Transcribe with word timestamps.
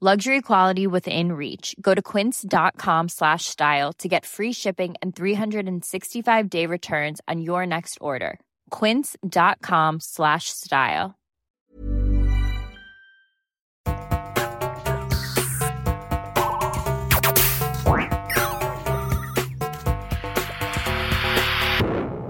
Luxury 0.00 0.42
quality 0.42 0.86
within 0.86 1.32
reach. 1.32 1.74
Go 1.80 1.92
to 1.92 2.00
quince.com 2.00 3.08
slash 3.08 3.46
style 3.46 3.92
to 3.94 4.06
get 4.06 4.24
free 4.24 4.52
shipping 4.52 4.94
and 5.02 5.10
365 5.16 6.48
day 6.48 6.66
returns 6.66 7.20
on 7.26 7.40
your 7.40 7.66
next 7.66 7.98
order. 8.00 8.38
Quince.com 8.70 9.98
slash 9.98 10.50
style. 10.50 11.16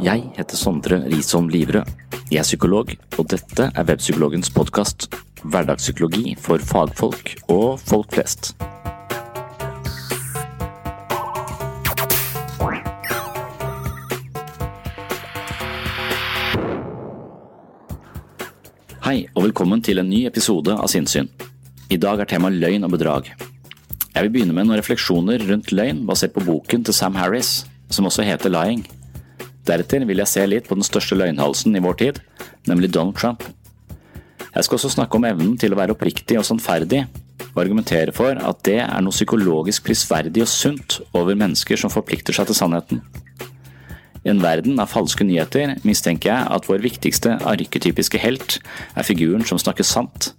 Jeg 0.00 0.32
heter 0.38 0.56
Sondre 0.56 1.04
Risom 1.04 1.48
Livrød. 1.48 1.84
Jeg 2.30 2.38
er 2.38 2.42
psykolog, 2.42 2.96
og 3.18 3.30
dette 3.30 3.72
er 3.74 3.84
Webpsykologens 3.84 4.50
podkast. 4.56 5.27
Hverdagspsykologi 5.46 6.34
for 6.42 6.62
fagfolk 6.62 7.36
og 7.52 7.78
folk 7.78 8.10
flest. 8.14 8.54
Hei, 19.06 19.22
og 19.32 19.46
velkommen 19.46 19.80
til 19.80 20.02
en 20.02 20.10
ny 20.10 20.26
episode 20.28 20.74
av 20.74 20.90
Sinnssyn. 20.92 21.30
I 21.88 21.96
dag 21.96 22.20
er 22.20 22.28
temaet 22.28 22.58
løgn 22.58 22.84
og 22.84 22.92
bedrag. 22.92 23.30
Jeg 24.12 24.26
vil 24.26 24.32
begynne 24.34 24.56
med 24.56 24.66
noen 24.66 24.80
refleksjoner 24.82 25.46
rundt 25.48 25.70
løgn 25.72 26.02
basert 26.08 26.34
på 26.34 26.42
boken 26.44 26.84
til 26.84 26.96
Sam 26.96 27.16
Harris, 27.16 27.62
som 27.88 28.10
også 28.10 28.26
heter 28.26 28.52
Lying. 28.52 28.82
Deretter 29.68 30.04
vil 30.08 30.20
jeg 30.20 30.32
se 30.32 30.44
litt 30.48 30.68
på 30.68 30.76
den 30.76 30.84
største 30.84 31.16
løgnhalsen 31.16 31.78
i 31.78 31.84
vår 31.84 31.96
tid, 32.02 32.20
nemlig 32.68 32.90
Donald 32.92 33.16
Trump. 33.16 33.46
Jeg 34.58 34.66
skal 34.66 34.74
også 34.74 34.88
snakke 34.90 35.14
om 35.14 35.22
evnen 35.28 35.52
til 35.54 35.70
å 35.70 35.76
være 35.78 35.94
oppriktig 35.94 36.34
og 36.40 36.42
sannferdig, 36.42 37.04
og 37.52 37.60
argumentere 37.62 38.10
for 38.10 38.34
at 38.42 38.64
det 38.66 38.80
er 38.82 39.02
noe 39.06 39.14
psykologisk 39.14 39.84
prisverdig 39.86 40.42
og 40.42 40.50
sunt 40.50 40.96
over 41.12 41.38
mennesker 41.38 41.78
som 41.78 41.92
forplikter 41.94 42.34
seg 42.34 42.48
til 42.48 42.58
sannheten. 42.58 43.04
I 44.26 44.32
en 44.32 44.42
verden 44.42 44.80
av 44.82 44.90
falske 44.90 45.22
nyheter 45.22 45.76
mistenker 45.86 46.32
jeg 46.32 46.50
at 46.56 46.66
vår 46.66 46.82
viktigste 46.82 47.36
arketypiske 47.46 48.18
helt 48.18 48.58
er 48.98 49.06
figuren 49.06 49.46
som 49.46 49.60
snakker 49.62 49.86
sant. 49.86 50.32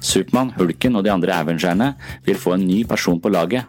Supermann, 0.00 0.54
Hulken 0.56 0.96
og 0.96 1.04
de 1.04 1.12
andre 1.12 1.36
Avengerne 1.36 1.90
vil 2.24 2.40
få 2.40 2.56
en 2.56 2.64
ny 2.64 2.86
person 2.88 3.20
på 3.20 3.34
laget, 3.36 3.68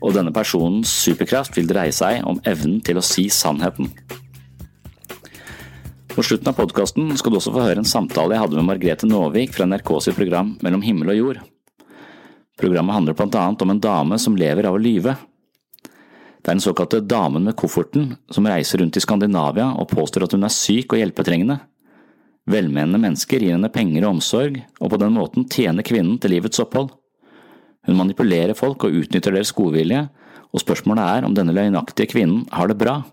og 0.00 0.16
denne 0.16 0.32
personens 0.32 0.88
superkraft 1.04 1.60
vil 1.60 1.68
dreie 1.68 1.92
seg 1.92 2.24
om 2.24 2.40
evnen 2.48 2.80
til 2.80 2.96
å 2.96 3.04
si 3.04 3.28
sannheten. 3.28 3.92
På 6.18 6.22
slutten 6.22 6.48
av 6.48 6.52
podkasten 6.52 7.12
skal 7.14 7.30
du 7.30 7.36
også 7.38 7.52
få 7.54 7.62
høre 7.62 7.78
en 7.78 7.86
samtale 7.86 8.34
jeg 8.34 8.42
hadde 8.42 8.56
med 8.58 8.66
Margrethe 8.66 9.06
Nåvik 9.06 9.52
fra 9.54 9.68
NRK 9.70 9.90
sitt 10.02 10.16
program 10.18 10.48
Mellom 10.66 10.80
himmel 10.82 11.12
og 11.12 11.18
jord. 11.18 11.36
Programmet 12.58 12.96
handler 12.96 13.14
blant 13.14 13.36
annet 13.38 13.60
om 13.62 13.70
en 13.70 13.82
dame 13.84 14.16
som 14.18 14.34
lever 14.34 14.66
av 14.66 14.74
å 14.74 14.80
lyve. 14.82 15.12
Det 15.78 16.42
er 16.42 16.56
den 16.56 16.64
såkalte 16.64 16.98
damen 17.06 17.46
med 17.46 17.54
kofferten 17.60 18.08
som 18.34 18.48
reiser 18.50 18.82
rundt 18.82 18.98
i 18.98 19.02
Skandinavia 19.04 19.68
og 19.78 19.92
påstår 19.92 20.26
at 20.26 20.34
hun 20.34 20.48
er 20.48 20.56
syk 20.56 20.96
og 20.96 20.98
hjelpetrengende. 20.98 21.60
Velmenende 22.50 22.98
mennesker 22.98 23.38
gir 23.38 23.54
henne 23.54 23.70
penger 23.70 24.08
og 24.08 24.16
omsorg, 24.16 24.58
og 24.82 24.90
på 24.90 24.98
den 24.98 25.14
måten 25.14 25.46
tjener 25.46 25.86
kvinnen 25.86 26.18
til 26.18 26.34
livets 26.34 26.58
opphold. 26.64 26.90
Hun 27.86 28.00
manipulerer 28.00 28.58
folk 28.58 28.88
og 28.88 28.98
utnytter 29.04 29.38
deres 29.38 29.54
godvilje, 29.54 30.08
og 30.50 30.66
spørsmålet 30.66 31.14
er 31.14 31.30
om 31.30 31.38
denne 31.38 31.54
løgnaktige 31.54 32.10
kvinnen 32.10 32.42
har 32.50 32.74
det 32.74 32.80
bra. 32.82 33.04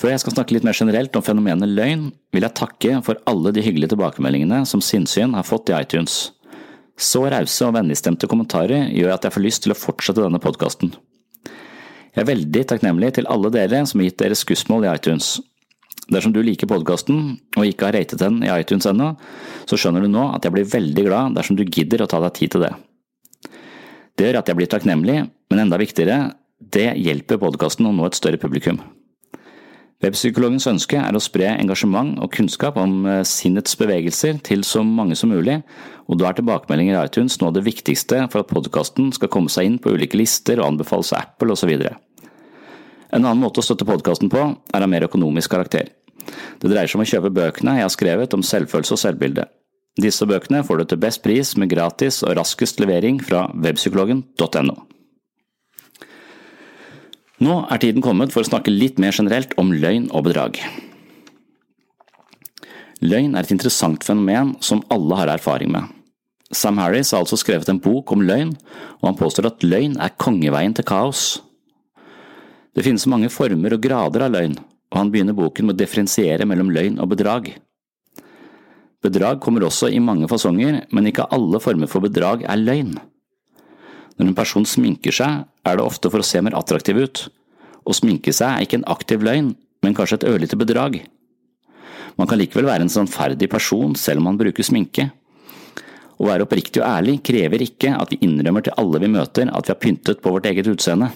Før 0.00 0.14
jeg 0.14 0.22
skal 0.22 0.32
snakke 0.32 0.54
litt 0.56 0.64
mer 0.64 0.76
generelt 0.76 1.16
om 1.18 1.24
fenomenet 1.24 1.68
løgn, 1.68 2.06
vil 2.32 2.44
jeg 2.46 2.56
takke 2.56 3.00
for 3.04 3.20
alle 3.28 3.52
de 3.52 3.60
hyggelige 3.60 3.92
tilbakemeldingene 3.92 4.62
som 4.68 4.80
Sinnsyn 4.80 5.34
har 5.36 5.44
fått 5.44 5.68
i 5.68 5.76
iTunes. 5.76 6.30
Så 6.96 7.26
rause 7.32 7.66
og 7.66 7.74
vennligstemte 7.76 8.28
kommentarer 8.28 8.88
gjør 8.96 9.12
at 9.12 9.26
jeg 9.26 9.34
får 9.34 9.44
lyst 9.44 9.62
til 9.66 9.74
å 9.74 9.76
fortsette 9.76 10.24
denne 10.24 10.40
podkasten. 10.40 10.94
Jeg 12.14 12.22
er 12.24 12.30
veldig 12.30 12.62
takknemlig 12.72 13.12
til 13.18 13.28
alle 13.30 13.50
dere 13.52 13.82
som 13.86 14.00
har 14.00 14.08
gitt 14.08 14.22
deres 14.22 14.40
skussmål 14.46 14.86
i 14.86 14.92
iTunes. 14.94 15.34
Dersom 16.10 16.32
du 16.32 16.40
liker 16.42 16.70
podkasten 16.70 17.20
og 17.58 17.68
ikke 17.68 17.90
har 17.90 17.98
ratet 17.98 18.22
den 18.22 18.40
i 18.42 18.50
iTunes 18.54 18.88
ennå, 18.88 19.10
så 19.68 19.78
skjønner 19.78 20.06
du 20.06 20.10
nå 20.10 20.30
at 20.32 20.48
jeg 20.48 20.54
blir 20.54 20.70
veldig 20.72 21.04
glad 21.06 21.36
dersom 21.36 21.58
du 21.60 21.66
gidder 21.68 22.06
å 22.06 22.08
ta 22.10 22.22
deg 22.24 22.38
tid 22.38 22.54
til 22.56 22.64
det. 22.64 22.72
Det 24.16 24.26
gjør 24.26 24.40
at 24.40 24.48
jeg 24.48 24.58
blir 24.58 24.72
takknemlig, 24.72 25.18
men 25.52 25.62
enda 25.62 25.78
viktigere, 25.80 26.32
det 26.60 26.88
hjelper 27.00 27.40
podkasten 27.44 27.88
å 27.88 27.94
nå 27.94 28.08
et 28.08 28.18
større 28.18 28.40
publikum. 28.40 28.80
Webpsykologens 30.00 30.64
ønske 30.70 30.96
er 30.96 31.12
å 31.12 31.20
spre 31.20 31.50
engasjement 31.50 32.14
og 32.24 32.30
kunnskap 32.32 32.78
om 32.80 33.04
eh, 33.04 33.20
sinnets 33.28 33.76
bevegelser 33.76 34.38
til 34.46 34.64
så 34.64 34.80
mange 34.80 35.16
som 35.18 35.28
mulig, 35.28 35.58
og 36.08 36.16
da 36.20 36.30
er 36.30 36.38
tilbakemeldinger 36.38 36.96
i 36.96 37.02
iTunes 37.04 37.36
noe 37.40 37.50
av 37.50 37.58
det 37.58 37.66
viktigste 37.66 38.22
for 38.32 38.40
at 38.40 38.48
podkasten 38.48 39.10
skal 39.12 39.28
komme 39.32 39.52
seg 39.52 39.68
inn 39.68 39.76
på 39.82 39.92
ulike 39.92 40.16
lister 40.16 40.62
og 40.62 40.72
anbefales 40.72 41.12
av 41.12 41.26
Apple 41.26 41.52
osv. 41.52 41.74
En 43.10 43.26
annen 43.26 43.42
måte 43.42 43.60
å 43.60 43.66
støtte 43.66 43.88
podkasten 43.88 44.32
på 44.32 44.40
er 44.40 44.86
av 44.86 44.88
mer 44.88 45.04
økonomisk 45.04 45.52
karakter. 45.52 45.92
Det 46.60 46.70
dreier 46.70 46.88
seg 46.88 46.96
om 46.96 47.04
å 47.04 47.10
kjøpe 47.10 47.34
bøkene 47.36 47.76
jeg 47.76 47.86
har 47.86 47.92
skrevet 47.92 48.36
om 48.36 48.44
selvfølelse 48.46 48.96
og 48.96 49.02
selvbilde. 49.04 49.48
Disse 50.00 50.24
bøkene 50.24 50.62
får 50.64 50.80
du 50.80 50.84
til 50.88 51.02
best 51.02 51.20
pris 51.24 51.52
med 51.60 51.72
gratis 51.72 52.22
og 52.24 52.38
raskest 52.40 52.80
levering 52.80 53.20
fra 53.20 53.50
webpsykologen.no. 53.52 54.78
Nå 57.40 57.54
er 57.72 57.80
tiden 57.80 58.04
kommet 58.04 58.34
for 58.34 58.44
å 58.44 58.48
snakke 58.50 58.72
litt 58.72 58.98
mer 59.00 59.16
generelt 59.16 59.54
om 59.60 59.70
løgn 59.72 60.10
og 60.12 60.26
bedrag. 60.26 60.58
Løgn 63.00 63.32
er 63.32 63.46
et 63.46 63.54
interessant 63.54 64.04
fenomen 64.04 64.58
som 64.60 64.82
alle 64.92 65.16
har 65.16 65.32
erfaring 65.32 65.72
med. 65.72 65.86
Sam 66.52 66.76
Harris 66.82 67.14
har 67.14 67.22
altså 67.22 67.38
skrevet 67.40 67.70
en 67.72 67.80
bok 67.80 68.12
om 68.12 68.20
løgn, 68.26 68.50
og 69.00 69.06
han 69.06 69.16
påstår 69.16 69.48
at 69.48 69.64
løgn 69.64 69.96
er 70.02 70.12
kongeveien 70.20 70.74
til 70.76 70.84
kaos. 70.84 71.38
Det 72.76 72.84
finnes 72.84 73.08
mange 73.08 73.30
former 73.32 73.72
og 73.76 73.86
grader 73.86 74.26
av 74.26 74.34
løgn, 74.34 74.58
og 74.90 74.98
han 74.98 75.12
begynner 75.14 75.38
boken 75.38 75.70
med 75.70 75.78
å 75.78 75.80
differensiere 75.80 76.44
mellom 76.44 76.68
løgn 76.74 77.00
og 77.00 77.08
bedrag. 77.14 77.54
Bedrag 79.00 79.40
kommer 79.40 79.64
også 79.64 79.88
i 79.88 80.02
mange 80.02 80.28
fasonger, 80.28 80.82
men 80.92 81.08
ikke 81.08 81.30
alle 81.32 81.62
former 81.62 81.88
for 81.88 82.04
bedrag 82.04 82.44
er 82.44 82.60
løgn. 82.60 82.98
Når 84.20 84.28
en 84.28 84.36
person 84.36 84.66
sminker 84.68 85.14
seg, 85.16 85.46
er 85.64 85.78
det 85.78 85.84
ofte 85.84 86.10
for 86.12 86.20
å 86.20 86.26
se 86.28 86.42
mer 86.44 86.52
attraktiv 86.58 86.98
ut. 87.00 87.22
Å 87.88 87.94
sminke 87.96 88.34
seg 88.36 88.52
er 88.52 88.66
ikke 88.66 88.76
en 88.82 88.90
aktiv 88.92 89.24
løgn, 89.24 89.54
men 89.80 89.96
kanskje 89.96 90.18
et 90.18 90.26
ørlite 90.28 90.58
bedrag. 90.60 90.98
Man 92.20 92.28
kan 92.28 92.36
likevel 92.36 92.68
være 92.68 92.84
en 92.84 92.92
sannferdig 92.92 93.48
person 93.48 93.96
selv 93.96 94.20
om 94.20 94.28
man 94.28 94.36
bruker 94.36 94.66
sminke. 94.66 95.08
Å 96.20 96.28
være 96.28 96.44
oppriktig 96.44 96.82
og 96.82 96.90
ærlig 96.90 97.16
krever 97.24 97.64
ikke 97.64 97.94
at 97.96 98.12
vi 98.12 98.20
innrømmer 98.26 98.66
til 98.66 98.76
alle 98.76 99.00
vi 99.00 99.08
møter 99.08 99.48
at 99.48 99.64
vi 99.64 99.72
har 99.72 99.80
pyntet 99.80 100.20
på 100.20 100.34
vårt 100.34 100.50
eget 100.52 100.68
utseende. 100.68 101.08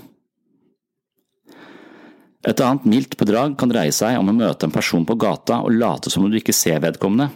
Et 2.48 2.60
annet 2.64 2.88
mildt 2.88 3.18
bedrag 3.20 3.58
kan 3.60 3.68
dreie 3.68 3.92
seg 3.92 4.16
om 4.16 4.32
å 4.32 4.36
møte 4.40 4.64
en 4.64 4.72
person 4.72 5.04
på 5.04 5.20
gata 5.20 5.60
og 5.60 5.76
late 5.76 6.08
som 6.12 6.24
om 6.24 6.32
du 6.32 6.40
ikke 6.40 6.56
ser 6.56 6.80
vedkommende. 6.80 7.28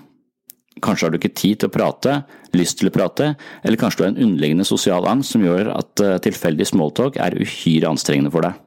Kanskje 0.85 1.07
har 1.07 1.13
du 1.13 1.19
ikke 1.19 1.35
tid 1.35 1.61
til 1.61 1.71
å 1.71 1.75
prate, 1.75 2.15
lyst 2.57 2.79
til 2.81 2.91
å 2.91 2.95
prate, 2.95 3.33
eller 3.65 3.81
kanskje 3.81 4.01
du 4.01 4.05
har 4.05 4.13
en 4.13 4.23
underliggende 4.29 4.67
sosial 4.69 5.07
angst 5.11 5.35
som 5.35 5.45
gjør 5.45 5.73
at 5.75 6.05
eh, 6.05 6.17
tilfeldig 6.29 6.67
smalltalk 6.71 7.19
er 7.23 7.37
uhyre 7.39 7.91
anstrengende 7.91 8.33
for 8.35 8.47
deg. 8.47 8.59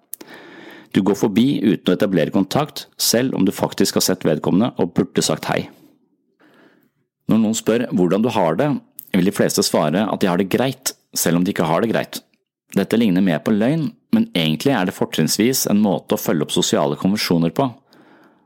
Du 0.91 0.99
går 1.07 1.15
forbi 1.15 1.47
uten 1.63 1.91
å 1.91 1.95
etablere 1.95 2.33
kontakt, 2.35 2.87
selv 2.99 3.35
om 3.37 3.45
du 3.47 3.53
faktisk 3.55 3.99
har 3.99 4.05
sett 4.05 4.25
vedkommende 4.27 4.73
og 4.81 4.91
burde 4.97 5.23
sagt 5.23 5.47
hei. 5.51 5.69
Når 7.31 7.39
noen 7.39 7.55
spør 7.55 7.85
hvordan 7.95 8.25
du 8.25 8.31
har 8.35 8.57
det, 8.59 8.73
vil 9.15 9.27
de 9.27 9.35
fleste 9.35 9.63
svare 9.63 10.03
at 10.07 10.19
de 10.23 10.27
har 10.27 10.39
det 10.39 10.51
greit, 10.51 10.93
selv 11.15 11.39
om 11.39 11.45
de 11.47 11.53
ikke 11.55 11.67
har 11.67 11.83
det 11.83 11.91
greit. 11.93 12.19
Dette 12.75 12.99
ligner 12.99 13.23
mer 13.23 13.39
på 13.43 13.53
løgn, 13.55 13.89
men 14.15 14.27
egentlig 14.35 14.73
er 14.75 14.87
det 14.87 14.95
fortrinnsvis 14.95 15.65
en 15.71 15.79
måte 15.83 16.15
å 16.15 16.19
følge 16.19 16.47
opp 16.47 16.53
sosiale 16.55 16.99
konvensjoner 16.99 17.55
på. 17.55 17.67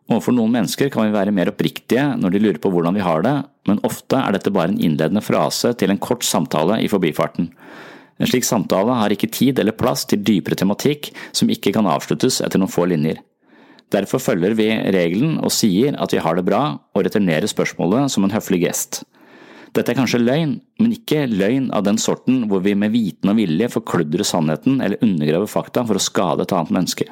Overfor 0.09 0.35
noen 0.37 0.53
mennesker 0.53 0.91
kan 0.93 1.07
vi 1.07 1.15
være 1.15 1.33
mer 1.33 1.49
oppriktige 1.49 2.11
når 2.19 2.33
de 2.33 2.41
lurer 2.43 2.61
på 2.61 2.69
hvordan 2.73 2.97
vi 2.97 3.05
har 3.05 3.25
det, 3.25 3.35
men 3.69 3.81
ofte 3.87 4.19
er 4.19 4.35
dette 4.35 4.53
bare 4.53 4.73
en 4.73 4.81
innledende 4.81 5.23
frase 5.25 5.73
til 5.79 5.91
en 5.91 6.01
kort 6.01 6.25
samtale 6.25 6.79
i 6.83 6.89
forbifarten. 6.91 7.49
En 8.19 8.29
slik 8.29 8.45
samtale 8.47 8.95
har 8.95 9.11
ikke 9.11 9.31
tid 9.33 9.59
eller 9.59 9.75
plass 9.75 10.05
til 10.07 10.21
dypere 10.23 10.57
tematikk 10.59 11.11
som 11.35 11.51
ikke 11.51 11.73
kan 11.75 11.89
avsluttes 11.89 12.39
etter 12.45 12.61
noen 12.61 12.71
få 12.71 12.87
linjer. 12.87 13.19
Derfor 13.93 14.21
følger 14.23 14.55
vi 14.57 14.69
regelen 14.95 15.37
og 15.43 15.53
sier 15.53 15.97
at 16.01 16.13
vi 16.15 16.21
har 16.23 16.37
det 16.37 16.45
bra, 16.47 16.63
og 16.95 17.05
returnerer 17.05 17.45
spørsmålet 17.49 18.09
som 18.11 18.25
en 18.25 18.33
høflig 18.33 18.63
gest. 18.63 19.03
Dette 19.75 19.91
er 19.91 19.97
kanskje 19.97 20.23
løgn, 20.23 20.55
men 20.79 20.95
ikke 20.95 21.25
løgn 21.27 21.67
av 21.75 21.83
den 21.85 21.99
sorten 21.99 22.45
hvor 22.49 22.63
vi 22.63 22.73
med 22.79 22.93
viten 22.95 23.31
og 23.31 23.37
vilje 23.37 23.69
forkludrer 23.73 24.23
sannheten 24.25 24.79
eller 24.79 25.01
undergraver 25.03 25.51
fakta 25.51 25.83
for 25.85 25.99
å 25.99 26.03
skade 26.03 26.45
et 26.45 26.55
annet 26.55 26.73
menneske. 26.77 27.09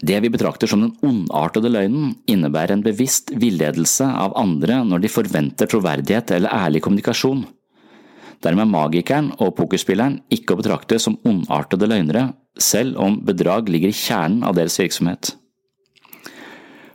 Det 0.00 0.16
vi 0.24 0.30
betrakter 0.32 0.70
som 0.70 0.80
den 0.80 0.92
ondartede 1.04 1.68
løgnen, 1.72 2.14
innebærer 2.30 2.72
en 2.72 2.84
bevisst 2.84 3.34
villedelse 3.36 4.06
av 4.08 4.36
andre 4.40 4.80
når 4.88 5.04
de 5.04 5.12
forventer 5.12 5.68
troverdighet 5.68 6.32
eller 6.36 6.54
ærlig 6.56 6.80
kommunikasjon. 6.86 7.44
Dermed 8.40 8.64
er 8.64 8.72
magikeren 8.72 9.28
og 9.36 9.52
pokerspilleren 9.58 10.22
ikke 10.32 10.56
å 10.56 10.62
betrakte 10.62 10.96
som 11.02 11.18
ondartede 11.28 11.88
løgnere, 11.90 12.30
selv 12.56 12.96
om 13.00 13.20
bedrag 13.24 13.68
ligger 13.68 13.92
i 13.92 13.96
kjernen 13.96 14.46
av 14.48 14.56
deres 14.56 14.78
virksomhet. 14.80 15.34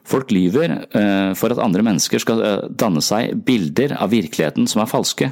Folk 0.06 0.34
lyver 0.34 0.74
eh, 0.74 1.32
for 1.38 1.54
at 1.54 1.62
andre 1.62 1.86
mennesker 1.86 2.22
skal 2.22 2.42
eh, 2.46 2.68
danne 2.70 3.02
seg 3.06 3.38
bilder 3.46 3.96
av 3.98 4.12
virkeligheten 4.14 4.70
som 4.70 4.82
er 4.82 4.90
falske. 4.90 5.32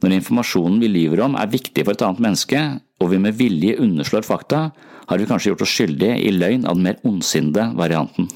Når 0.00 0.18
informasjonen 0.20 0.80
vi 0.80 0.90
lyver 0.92 1.24
om 1.24 1.36
er 1.36 1.52
viktig 1.52 1.84
for 1.84 1.96
et 1.96 2.04
annet 2.04 2.22
menneske, 2.22 2.60
og 3.00 3.12
vi 3.12 3.20
med 3.22 3.36
vilje 3.38 3.78
underslår 3.82 4.26
fakta, 4.28 4.68
har 5.08 5.18
vi 5.18 5.26
kanskje 5.28 5.52
gjort 5.52 5.64
oss 5.64 5.72
skyldige 5.72 6.18
i 6.20 6.34
løgn 6.34 6.66
av 6.68 6.76
den 6.76 6.84
mer 6.84 7.00
ondsinnede 7.08 7.70
varianten. 7.78 8.28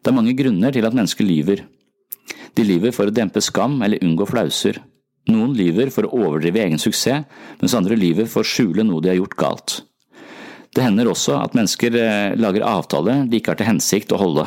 Det 0.00 0.08
er 0.10 0.16
mange 0.16 0.36
grunner 0.38 0.72
til 0.72 0.86
at 0.86 0.96
mennesker 0.96 1.26
lyver. 1.26 1.64
De 2.56 2.64
lyver 2.64 2.94
for 2.94 3.10
å 3.10 3.14
dempe 3.14 3.42
skam 3.44 3.80
eller 3.84 4.02
unngå 4.04 4.28
flauser. 4.30 4.78
Noen 5.30 5.52
lyver 5.58 5.90
for 5.92 6.06
å 6.06 6.22
overdrive 6.22 6.62
egen 6.62 6.80
suksess, 6.80 7.26
mens 7.60 7.76
andre 7.76 7.98
lyver 7.98 8.30
for 8.30 8.44
å 8.44 8.50
skjule 8.50 8.86
noe 8.86 9.02
de 9.04 9.12
har 9.12 9.18
gjort 9.18 9.38
galt. 9.42 9.76
Det 10.70 10.86
hender 10.86 11.10
også 11.10 11.34
at 11.42 11.56
mennesker 11.58 11.96
eh, 11.98 12.38
lager 12.38 12.64
avtaler 12.66 13.24
de 13.26 13.40
ikke 13.40 13.52
har 13.52 13.58
til 13.60 13.68
hensikt 13.72 14.14
å 14.14 14.20
holde. 14.22 14.46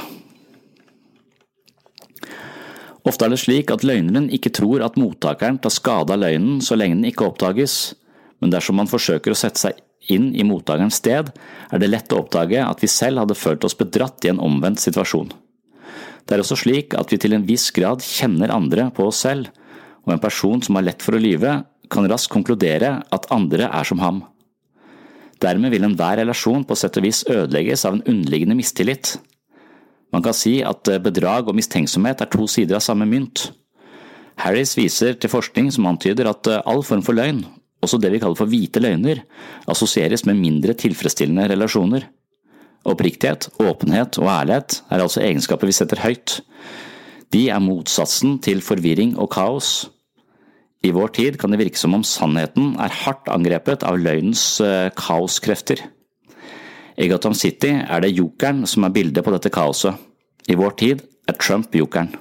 Ofte 3.03 3.27
er 3.27 3.33
det 3.33 3.41
slik 3.41 3.71
at 3.75 3.83
løgneren 3.83 4.29
ikke 4.31 4.53
tror 4.55 4.85
at 4.85 4.95
mottakeren 4.95 5.59
tar 5.59 5.73
skade 5.75 6.15
av 6.15 6.21
løgnen 6.23 6.61
så 6.63 6.79
lenge 6.79 7.01
den 7.01 7.09
ikke 7.11 7.27
oppdages, 7.27 7.97
men 8.39 8.53
dersom 8.53 8.79
man 8.79 8.87
forsøker 8.87 9.35
å 9.35 9.37
sette 9.37 9.59
seg 9.59 9.83
inn 10.11 10.31
i 10.35 10.45
mottakerens 10.47 10.99
sted, 10.99 11.29
er 11.71 11.81
det 11.81 11.89
lett 11.89 12.13
å 12.13 12.21
oppdage 12.23 12.59
at 12.63 12.83
vi 12.83 12.89
selv 12.91 13.23
hadde 13.23 13.37
følt 13.37 13.63
oss 13.67 13.77
bedratt 13.79 14.25
i 14.25 14.31
en 14.33 14.41
omvendt 14.43 14.83
situasjon. 14.83 15.31
Det 16.23 16.35
er 16.35 16.43
også 16.43 16.57
slik 16.63 16.95
at 16.97 17.11
vi 17.11 17.19
til 17.19 17.35
en 17.35 17.45
viss 17.47 17.69
grad 17.75 18.03
kjenner 18.03 18.53
andre 18.53 18.89
på 18.95 19.07
oss 19.09 19.23
selv, 19.25 19.49
og 20.03 20.15
en 20.15 20.23
person 20.23 20.61
som 20.63 20.79
har 20.79 20.87
lett 20.87 21.03
for 21.03 21.15
å 21.15 21.21
lyve, 21.21 21.61
kan 21.91 22.07
raskt 22.09 22.31
konkludere 22.33 22.95
at 23.13 23.27
andre 23.31 23.67
er 23.69 23.87
som 23.87 24.01
ham. 24.01 24.23
Dermed 25.43 25.73
vil 25.73 25.83
enhver 25.85 26.17
relasjon 26.21 26.63
på 26.67 26.77
sett 26.79 26.97
og 26.99 27.05
vis 27.05 27.23
ødelegges 27.27 27.83
av 27.85 27.97
en 27.97 28.05
underliggende 28.07 28.55
mistillit. 28.57 29.17
Man 30.15 30.23
kan 30.23 30.35
si 30.37 30.59
at 30.63 30.87
bedrag 31.03 31.49
og 31.49 31.57
mistenksomhet 31.57 32.21
er 32.23 32.31
to 32.31 32.47
sider 32.47 32.79
av 32.79 32.85
samme 32.85 33.07
mynt. 33.09 33.49
Harris 34.39 34.77
viser 34.77 35.17
til 35.19 35.29
forskning 35.29 35.69
som 35.73 35.87
antyder 35.89 36.29
at 36.29 36.49
all 36.63 36.81
form 36.85 37.03
for 37.05 37.17
løgn, 37.17 37.43
også 37.83 37.99
det 38.01 38.13
vi 38.13 38.21
kaller 38.23 38.39
for 38.39 38.49
hvite 38.49 38.81
løgner, 38.83 39.23
assosieres 39.69 40.25
med 40.29 40.39
mindre 40.39 40.75
tilfredsstillende 40.79 41.49
relasjoner. 41.51 42.07
Oppriktighet, 42.83 43.47
åpenhet 43.63 44.17
og 44.19 44.27
ærlighet 44.27 44.81
er 44.91 45.03
altså 45.03 45.23
egenskaper 45.23 45.69
vi 45.69 45.75
setter 45.75 46.01
høyt. 46.03 46.41
De 47.33 47.47
er 47.49 47.63
motsatsen 47.63 48.37
til 48.43 48.61
forvirring 48.61 49.15
og 49.17 49.31
kaos. 49.33 49.73
I 50.83 50.91
vår 50.91 51.13
tid 51.15 51.37
kan 51.39 51.53
det 51.53 51.61
virke 51.61 51.79
som 51.79 51.95
om 51.95 52.03
sannheten 52.03 52.73
er 52.81 52.97
hardt 53.03 53.29
angrepet 53.31 53.85
av 53.87 54.01
løgnens 54.01 54.43
eh, 54.61 54.89
kaoskrefter. 54.99 55.79
I 56.99 57.07
Gotham 57.09 57.33
City 57.33 57.71
er 57.79 58.03
det 58.03 58.11
jokeren 58.13 58.67
som 58.69 58.83
er 58.85 58.93
bildet 58.93 59.23
på 59.25 59.31
dette 59.33 59.51
kaoset. 59.53 59.95
I 60.51 60.59
vår 60.59 60.75
tid 60.81 61.05
er 61.31 61.39
Trump 61.39 61.73
jokeren. 61.73 62.11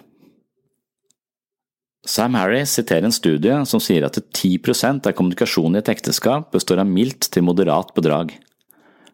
Sam 2.03 2.35
Harris 2.35 2.73
siterer 2.75 3.07
en 3.07 3.15
studie 3.15 3.61
som 3.69 3.81
sier 3.81 4.03
at 4.03 4.17
10% 4.19 5.07
av 5.07 5.15
kommunikasjonen 5.15 5.79
i 5.79 5.83
et 5.85 5.91
ekteskap 5.93 6.49
består 6.55 6.81
av 6.83 6.89
mildt 6.91 7.29
til 7.31 7.47
moderat 7.47 7.93
bedrag. 7.95 8.33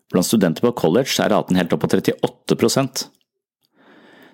Blant 0.09 0.25
studenter 0.25 0.65
på 0.65 0.73
college 0.73 1.13
er 1.21 1.35
raten 1.35 1.59
helt 1.61 1.75
opp 1.77 1.85
på 1.85 1.91
38% 1.93 3.03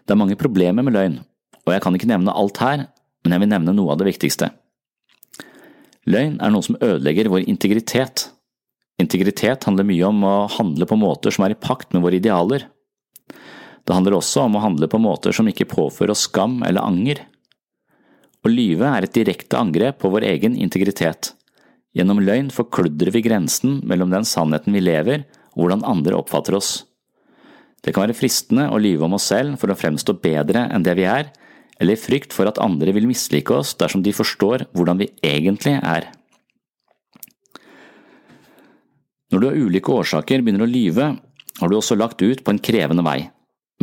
Det 0.07 0.15
er 0.15 0.21
mange 0.21 0.39
problemer 0.39 0.87
med 0.87 0.95
løgn, 0.95 1.19
og 1.67 1.75
jeg 1.75 1.83
kan 1.83 1.99
ikke 1.99 2.13
nevne 2.13 2.37
alt 2.37 2.63
her, 2.63 2.87
men 3.25 3.35
jeg 3.35 3.43
vil 3.43 3.53
nevne 3.57 3.75
noe 3.75 3.91
av 3.91 3.99
det 3.99 4.07
viktigste. 4.13 4.53
Løgn 6.07 6.39
er 6.39 6.55
noe 6.55 6.63
som 6.63 6.79
ødelegger 6.79 7.33
vår 7.33 7.49
integritet. 7.51 8.29
Integritet 9.03 9.67
handler 9.67 9.89
mye 9.89 10.07
om 10.07 10.23
å 10.23 10.35
handle 10.61 10.87
på 10.87 11.01
måter 11.01 11.35
som 11.35 11.49
er 11.49 11.57
i 11.57 11.59
pakt 11.59 11.91
med 11.97 12.05
våre 12.07 12.21
idealer. 12.21 12.69
Det 13.83 13.97
handler 13.97 14.21
også 14.21 14.47
om 14.47 14.61
å 14.61 14.63
handle 14.63 14.87
på 14.87 15.01
måter 15.03 15.35
som 15.35 15.49
ikke 15.51 15.67
påfører 15.73 16.15
oss 16.15 16.29
skam 16.29 16.61
eller 16.63 16.85
anger. 16.85 17.25
Å 18.45 18.51
lyve 18.53 18.91
er 18.93 19.07
et 19.07 19.15
direkte 19.17 19.57
angrep 19.57 20.03
på 20.03 20.11
vår 20.13 20.27
egen 20.29 20.57
integritet. 20.61 21.33
Gjennom 21.97 22.21
løgn 22.21 22.51
forkludrer 22.53 23.15
vi 23.15 23.23
grensen 23.25 23.79
mellom 23.89 24.11
den 24.13 24.27
sannheten 24.29 24.75
vi 24.77 24.83
lever 24.83 25.25
og 25.55 25.63
hvordan 25.63 25.87
andre 25.89 26.19
oppfatter 26.19 26.59
oss. 26.59 26.73
Det 27.81 27.95
kan 27.95 28.05
være 28.05 28.17
fristende 28.19 28.67
å 28.73 28.81
lyve 28.81 29.07
om 29.07 29.17
oss 29.17 29.31
selv 29.31 29.57
for 29.61 29.73
å 29.73 29.79
fremstå 29.79 30.17
bedre 30.21 30.67
enn 30.75 30.85
det 30.85 30.97
vi 30.99 31.07
er, 31.09 31.31
eller 31.81 31.97
i 31.97 32.01
frykt 32.01 32.37
for 32.37 32.49
at 32.49 32.61
andre 32.63 32.93
vil 32.97 33.09
mislike 33.09 33.55
oss 33.55 33.73
dersom 33.81 34.05
de 34.05 34.13
forstår 34.15 34.67
hvordan 34.77 35.01
vi 35.01 35.11
egentlig 35.25 35.79
er. 35.81 36.11
Når 39.33 39.41
du 39.41 39.49
av 39.49 39.57
ulike 39.59 39.91
årsaker 39.91 40.45
begynner 40.45 40.67
å 40.67 40.71
lyve, 40.71 41.11
har 41.61 41.71
du 41.71 41.77
også 41.79 41.97
lagt 41.97 42.21
ut 42.23 42.45
på 42.45 42.53
en 42.53 42.61
krevende 42.63 43.05
vei. 43.07 43.25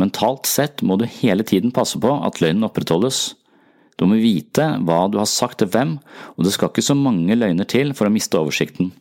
Mentalt 0.00 0.48
sett 0.48 0.82
må 0.86 0.96
du 0.96 1.04
hele 1.04 1.44
tiden 1.44 1.74
passe 1.74 1.98
på 2.00 2.14
at 2.24 2.40
løgnen 2.40 2.68
opprettholdes. 2.68 3.32
Du 4.00 4.06
må 4.08 4.18
vite 4.20 4.64
hva 4.86 5.04
du 5.10 5.18
har 5.20 5.28
sagt 5.30 5.60
til 5.60 5.70
hvem, 5.72 5.98
og 6.36 6.46
det 6.46 6.54
skal 6.54 6.72
ikke 6.72 6.84
så 6.84 6.96
mange 6.98 7.36
løgner 7.36 7.68
til 7.68 7.92
for 7.96 8.08
å 8.08 8.14
miste 8.14 8.40
oversikten. 8.40 8.92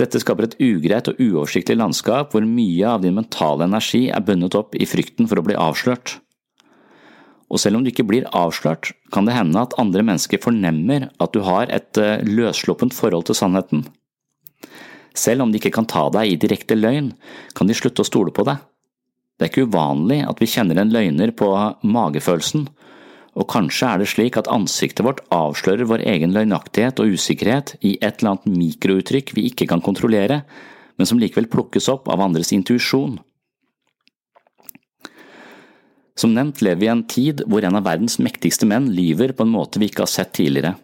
Dette 0.00 0.20
skaper 0.22 0.46
et 0.46 0.56
ugreit 0.62 1.10
og 1.10 1.20
uoversiktlig 1.20 1.76
landskap 1.76 2.32
hvor 2.32 2.46
mye 2.46 2.88
av 2.88 3.02
din 3.04 3.16
mentale 3.18 3.66
energi 3.68 4.06
er 4.08 4.24
bundet 4.24 4.56
opp 4.56 4.76
i 4.78 4.88
frykten 4.88 5.28
for 5.28 5.40
å 5.40 5.44
bli 5.44 5.58
avslørt. 5.58 6.16
Og 7.50 7.58
selv 7.58 7.78
om 7.78 7.84
du 7.84 7.90
ikke 7.90 8.06
blir 8.06 8.28
avslørt, 8.36 8.92
kan 9.12 9.26
det 9.26 9.34
hende 9.34 9.60
at 9.60 9.74
andre 9.82 10.04
mennesker 10.06 10.40
fornemmer 10.42 11.08
at 11.10 11.34
du 11.34 11.42
har 11.44 11.70
et 11.74 11.98
eh, 11.98 12.22
løssluppent 12.22 12.94
forhold 12.94 13.26
til 13.28 13.36
sannheten. 13.36 13.84
Selv 15.18 15.42
om 15.42 15.50
de 15.50 15.58
ikke 15.58 15.74
kan 15.74 15.88
ta 15.90 16.06
deg 16.14 16.30
i 16.30 16.38
direkte 16.38 16.78
løgn, 16.78 17.10
kan 17.58 17.66
de 17.66 17.74
slutte 17.76 18.04
å 18.04 18.08
stole 18.08 18.32
på 18.32 18.46
deg. 18.46 18.62
Det 19.36 19.46
er 19.46 19.50
ikke 19.50 19.66
uvanlig 19.66 20.20
at 20.28 20.40
vi 20.40 20.48
kjenner 20.52 20.78
en 20.78 20.92
løgner 20.94 21.34
på 21.34 21.48
magefølelsen, 21.82 22.68
og 23.38 23.46
kanskje 23.50 23.86
er 23.86 24.02
det 24.02 24.10
slik 24.10 24.36
at 24.40 24.50
ansiktet 24.50 25.04
vårt 25.06 25.22
avslører 25.34 25.86
vår 25.86 26.02
egen 26.12 26.34
løgnaktighet 26.34 26.98
og 27.02 27.14
usikkerhet 27.14 27.76
i 27.80 27.94
et 28.00 28.18
eller 28.18 28.34
annet 28.34 28.50
mikrouttrykk 28.58 29.34
vi 29.36 29.46
ikke 29.50 29.68
kan 29.70 29.82
kontrollere, 29.84 30.42
men 30.98 31.08
som 31.08 31.20
likevel 31.20 31.48
plukkes 31.50 31.88
opp 31.92 32.10
av 32.10 32.22
andres 32.24 32.50
intuisjon. 32.56 33.20
Som 36.18 36.34
nevnt 36.36 36.60
lever 36.60 36.82
vi 36.82 36.88
i 36.88 36.92
en 36.92 37.06
tid 37.08 37.44
hvor 37.48 37.64
en 37.64 37.78
av 37.78 37.86
verdens 37.86 38.18
mektigste 38.20 38.66
menn 38.68 38.90
lyver 38.92 39.32
på 39.32 39.46
en 39.46 39.54
måte 39.54 39.80
vi 39.80 39.88
ikke 39.88 40.04
har 40.04 40.12
sett 40.12 40.34
tidligere. 40.36 40.74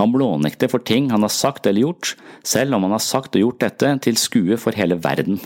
Han 0.00 0.12
blånekter 0.12 0.68
for 0.72 0.82
ting 0.84 1.08
han 1.12 1.24
har 1.24 1.32
sagt 1.32 1.68
eller 1.68 1.86
gjort, 1.86 2.14
selv 2.44 2.76
om 2.76 2.84
han 2.86 2.96
har 2.96 3.04
sagt 3.04 3.36
og 3.36 3.44
gjort 3.44 3.62
dette 3.62 3.94
til 4.04 4.20
skue 4.20 4.58
for 4.60 4.76
hele 4.76 4.98
verden. 5.00 5.40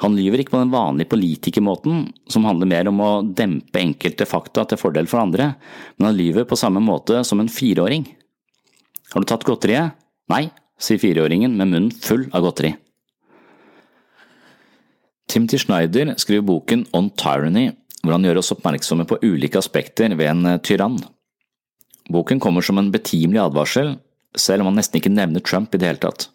Han 0.00 0.16
lyver 0.16 0.42
ikke 0.42 0.54
på 0.56 0.62
den 0.62 0.72
vanlige 0.72 1.10
politikermåten, 1.12 2.08
som 2.30 2.46
handler 2.48 2.70
mer 2.70 2.88
om 2.90 3.02
å 3.04 3.10
dempe 3.22 3.82
enkelte 3.82 4.26
fakta 4.26 4.64
til 4.68 4.80
fordel 4.80 5.10
for 5.10 5.22
andre, 5.22 5.52
men 5.98 6.08
han 6.08 6.18
lyver 6.18 6.48
på 6.48 6.58
samme 6.58 6.82
måte 6.82 7.20
som 7.28 7.42
en 7.42 7.52
fireåring. 7.52 8.08
Har 9.12 9.22
du 9.22 9.28
tatt 9.28 9.44
godteriet? 9.46 9.98
Nei, 10.32 10.46
sier 10.80 11.00
fireåringen 11.02 11.54
med 11.58 11.70
munnen 11.70 11.92
full 11.92 12.26
av 12.32 12.46
godteri. 12.46 12.72
Timothy 15.30 15.60
Schneider 15.60 16.14
skriver 16.20 16.44
boken 16.48 16.86
On 16.96 17.08
Tyranny, 17.16 17.70
hvor 18.02 18.16
han 18.16 18.26
gjør 18.26 18.40
oss 18.40 18.52
oppmerksomme 18.56 19.06
på 19.08 19.20
ulike 19.22 19.60
aspekter 19.60 20.12
ved 20.18 20.28
en 20.32 20.58
tyrann. 20.64 20.98
Boken 22.10 22.40
kommer 22.42 22.64
som 22.66 22.80
en 22.80 22.90
betimelig 22.92 23.44
advarsel, 23.44 23.94
selv 24.36 24.64
om 24.64 24.72
han 24.72 24.80
nesten 24.80 24.98
ikke 24.98 25.12
nevner 25.12 25.44
Trump 25.44 25.74
i 25.74 25.80
det 25.80 25.92
hele 25.92 26.02
tatt. 26.02 26.31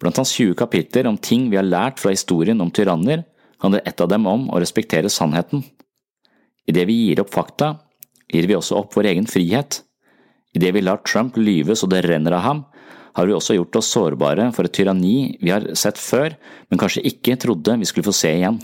Blant 0.00 0.18
hans 0.20 0.34
20 0.36 0.54
kapitler 0.58 1.08
om 1.08 1.16
ting 1.16 1.48
vi 1.50 1.56
har 1.56 1.66
lært 1.66 2.00
fra 2.02 2.12
historien 2.12 2.60
om 2.60 2.70
tyranner, 2.70 3.24
handler 3.64 3.84
ett 3.88 4.00
av 4.00 4.10
dem 4.12 4.26
om 4.28 4.48
å 4.52 4.60
respektere 4.60 5.08
sannheten. 5.12 5.64
Idet 6.68 6.84
vi 6.88 6.98
gir 7.06 7.22
opp 7.22 7.32
fakta, 7.32 7.76
gir 8.32 8.48
vi 8.48 8.56
også 8.56 8.76
opp 8.76 8.96
vår 8.96 9.12
egen 9.14 9.28
frihet. 9.30 9.80
Idet 10.56 10.74
vi 10.76 10.82
lar 10.84 11.00
Trump 11.06 11.38
lyve 11.40 11.76
så 11.76 11.88
det 11.88 12.02
renner 12.04 12.36
av 12.36 12.44
ham, 12.44 12.64
har 13.16 13.28
vi 13.28 13.32
også 13.32 13.56
gjort 13.56 13.78
oss 13.80 13.88
sårbare 13.94 14.50
for 14.52 14.68
et 14.68 14.74
tyranni 14.76 15.38
vi 15.40 15.52
har 15.52 15.64
sett 15.78 15.96
før, 15.96 16.34
men 16.68 16.80
kanskje 16.80 17.06
ikke 17.08 17.38
trodde 17.40 17.78
vi 17.80 17.88
skulle 17.88 18.04
få 18.04 18.12
se 18.12 18.34
igjen. 18.36 18.58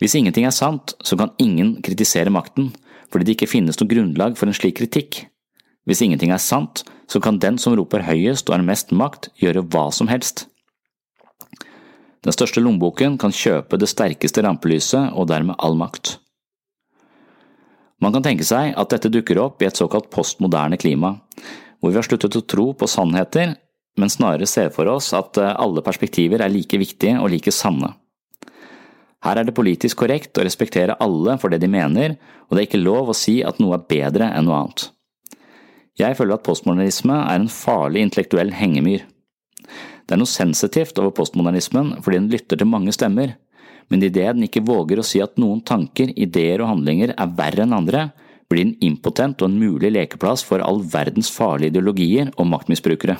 Hvis 0.00 0.14
ingenting 0.16 0.46
er 0.46 0.54
sant, 0.54 0.94
så 1.02 1.18
kan 1.18 1.34
ingen 1.42 1.74
kritisere 1.82 2.30
makten, 2.32 2.70
fordi 3.10 3.26
det 3.26 3.34
ikke 3.36 3.50
finnes 3.50 3.80
noe 3.80 3.90
grunnlag 3.90 4.38
for 4.38 4.48
en 4.48 4.56
slik 4.56 4.78
kritikk. 4.78 5.24
Hvis 5.88 6.02
ingenting 6.04 6.32
er 6.34 6.42
sant, 6.42 6.84
så 7.10 7.20
kan 7.22 7.40
den 7.42 7.58
som 7.58 7.74
roper 7.78 8.04
høyest 8.06 8.48
og 8.50 8.58
har 8.58 8.66
mest 8.66 8.92
makt, 8.94 9.30
gjøre 9.40 9.64
hva 9.72 9.88
som 9.94 10.10
helst. 10.10 10.46
Den 12.20 12.36
største 12.36 12.60
lommeboken 12.60 13.16
kan 13.20 13.32
kjøpe 13.32 13.78
det 13.80 13.88
sterkeste 13.88 14.44
rampelyset 14.44 15.14
og 15.16 15.30
dermed 15.30 15.56
all 15.58 15.78
makt. 15.80 16.18
Man 18.00 18.12
kan 18.12 18.24
tenke 18.24 18.44
seg 18.48 18.74
at 18.80 18.92
dette 18.92 19.10
dukker 19.12 19.40
opp 19.40 19.60
i 19.60 19.68
et 19.68 19.76
såkalt 19.76 20.08
postmoderne 20.12 20.78
klima, 20.80 21.14
hvor 21.80 21.92
vi 21.92 21.98
har 22.00 22.06
sluttet 22.06 22.36
å 22.36 22.44
tro 22.44 22.70
på 22.76 22.88
sannheter, 22.88 23.56
men 24.00 24.12
snarere 24.12 24.48
ser 24.48 24.70
for 24.72 24.88
oss 24.88 25.10
at 25.16 25.36
eh, 25.40 25.56
alle 25.60 25.82
perspektiver 25.84 26.40
er 26.44 26.52
like 26.52 26.78
viktige 26.80 27.18
og 27.20 27.32
like 27.32 27.52
sanne. 27.52 27.92
Her 29.24 29.40
er 29.40 29.48
det 29.48 29.56
politisk 29.56 30.00
korrekt 30.00 30.38
å 30.40 30.44
respektere 30.46 30.96
alle 31.04 31.36
for 31.40 31.52
det 31.52 31.60
de 31.60 31.68
mener, 31.68 32.16
og 32.48 32.56
det 32.56 32.62
er 32.62 32.68
ikke 32.70 32.80
lov 32.80 33.12
å 33.12 33.16
si 33.16 33.40
at 33.44 33.60
noe 33.60 33.76
er 33.76 33.88
bedre 33.90 34.30
enn 34.32 34.48
noe 34.48 34.62
annet. 34.62 34.86
Jeg 35.98 36.16
føler 36.16 36.38
at 36.38 36.44
postmodernisme 36.46 37.16
er 37.16 37.40
en 37.40 37.50
farlig 37.50 38.04
intellektuell 38.06 38.52
hengemyr. 38.54 39.02
Det 40.06 40.16
er 40.16 40.20
noe 40.20 40.30
sensitivt 40.30 40.98
over 40.98 41.14
postmodernismen 41.14 41.96
fordi 42.02 42.18
den 42.18 42.30
lytter 42.32 42.60
til 42.60 42.70
mange 42.70 42.94
stemmer, 42.94 43.34
men 43.90 44.04
idet 44.06 44.28
den 44.36 44.46
ikke 44.46 44.64
våger 44.66 45.02
å 45.02 45.06
si 45.06 45.20
at 45.22 45.38
noen 45.40 45.64
tanker, 45.66 46.12
ideer 46.14 46.62
og 46.62 46.70
handlinger 46.72 47.14
er 47.16 47.34
verre 47.38 47.66
enn 47.66 47.74
andre, 47.74 48.08
blir 48.50 48.66
den 48.66 48.76
impotent 48.86 49.42
og 49.42 49.50
en 49.50 49.58
mulig 49.60 49.92
lekeplass 49.94 50.42
for 50.46 50.62
all 50.62 50.80
verdens 50.94 51.30
farlige 51.30 51.74
ideologier 51.74 52.32
og 52.36 52.48
maktmisbrukere. 52.50 53.18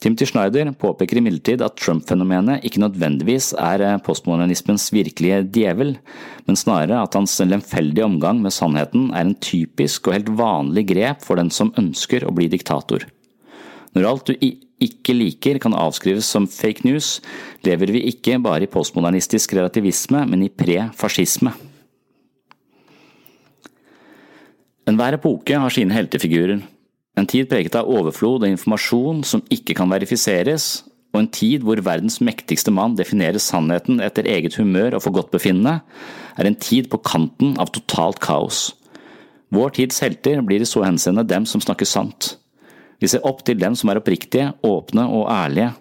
Timothy 0.00 0.30
Schneider 0.30 0.70
påpeker 0.80 1.18
imidlertid 1.20 1.60
at 1.60 1.76
Trump-fenomenet 1.76 2.64
ikke 2.64 2.80
nødvendigvis 2.80 3.50
er 3.60 3.82
eh, 3.84 3.98
postmodernismens 4.00 4.86
virkelige 4.94 5.42
djevel, 5.52 5.98
men 6.46 6.56
snarere 6.56 7.02
at 7.04 7.18
hans 7.18 7.36
lemfeldige 7.44 8.06
omgang 8.06 8.40
med 8.40 8.54
sannheten 8.56 9.10
er 9.12 9.26
en 9.26 9.36
typisk 9.36 10.08
og 10.08 10.16
helt 10.16 10.32
vanlig 10.40 10.86
grep 10.88 11.20
for 11.26 11.36
den 11.36 11.52
som 11.52 11.74
ønsker 11.80 12.24
å 12.24 12.32
bli 12.32 12.48
diktator. 12.48 13.04
Når 13.92 14.08
alt 14.08 14.32
du 14.32 14.48
ikke 14.80 15.18
liker 15.18 15.60
kan 15.60 15.76
avskrives 15.76 16.32
som 16.32 16.48
fake 16.48 16.86
news, 16.88 17.18
lever 17.66 17.92
vi 17.92 18.06
ikke 18.08 18.40
bare 18.40 18.64
i 18.64 18.72
postmodernistisk 18.72 19.52
relativisme, 19.58 20.24
men 20.30 20.46
i 20.46 20.48
pre-fascisme. 20.48 21.52
Enhver 24.88 25.20
epoke 25.20 25.60
har 25.60 25.74
sine 25.74 25.92
heltefigurer. 25.92 26.62
En 27.18 27.26
tid 27.26 27.48
preget 27.50 27.74
av 27.76 27.88
overflod 27.90 28.44
og 28.44 28.52
informasjon 28.52 29.24
som 29.26 29.42
ikke 29.52 29.74
kan 29.78 29.90
verifiseres, 29.90 30.84
og 31.10 31.24
en 31.24 31.30
tid 31.34 31.64
hvor 31.66 31.80
verdens 31.82 32.20
mektigste 32.22 32.70
mann 32.70 32.94
definerer 32.98 33.42
sannheten 33.42 33.98
etter 34.04 34.28
eget 34.30 34.56
humør 34.60 34.96
og 34.96 35.04
forgodtbefinnende, 35.08 35.80
er 36.38 36.46
en 36.46 36.58
tid 36.58 36.90
på 36.92 37.00
kanten 37.02 37.56
av 37.60 37.72
totalt 37.74 38.20
kaos. 38.22 38.68
Vår 39.50 39.74
tids 39.74 39.98
helter 40.04 40.44
blir 40.46 40.62
i 40.62 40.68
så 40.68 40.84
henseende 40.86 41.26
dem 41.26 41.48
som 41.50 41.62
snakker 41.62 41.88
sant. 41.88 42.36
Vi 43.02 43.08
ser 43.10 43.24
opp 43.26 43.42
til 43.42 43.58
dem 43.58 43.74
som 43.74 43.90
er 43.90 43.98
oppriktige, 43.98 44.52
åpne 44.62 45.08
og 45.10 45.26
ærlige. 45.32 45.72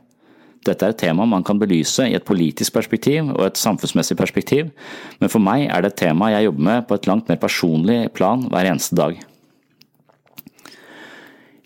Dette 0.66 0.86
er 0.86 0.96
et 0.96 1.00
tema 1.00 1.28
man 1.30 1.46
kan 1.46 1.60
belyse 1.62 2.04
i 2.10 2.16
et 2.18 2.26
politisk 2.28 2.74
perspektiv 2.76 3.30
og 3.36 3.46
et 3.46 3.60
samfunnsmessig 3.60 4.18
perspektiv, 4.20 4.74
men 5.22 5.32
for 5.32 5.44
meg 5.44 5.70
er 5.70 5.84
det 5.84 5.94
et 5.94 6.02
tema 6.08 6.34
jeg 6.34 6.50
jobber 6.50 6.68
med 6.72 6.88
på 6.90 6.98
et 6.98 7.08
langt 7.08 7.30
mer 7.30 7.40
personlig 7.40 8.02
plan 8.18 8.48
hver 8.50 8.72
eneste 8.74 8.98
dag. 8.98 9.20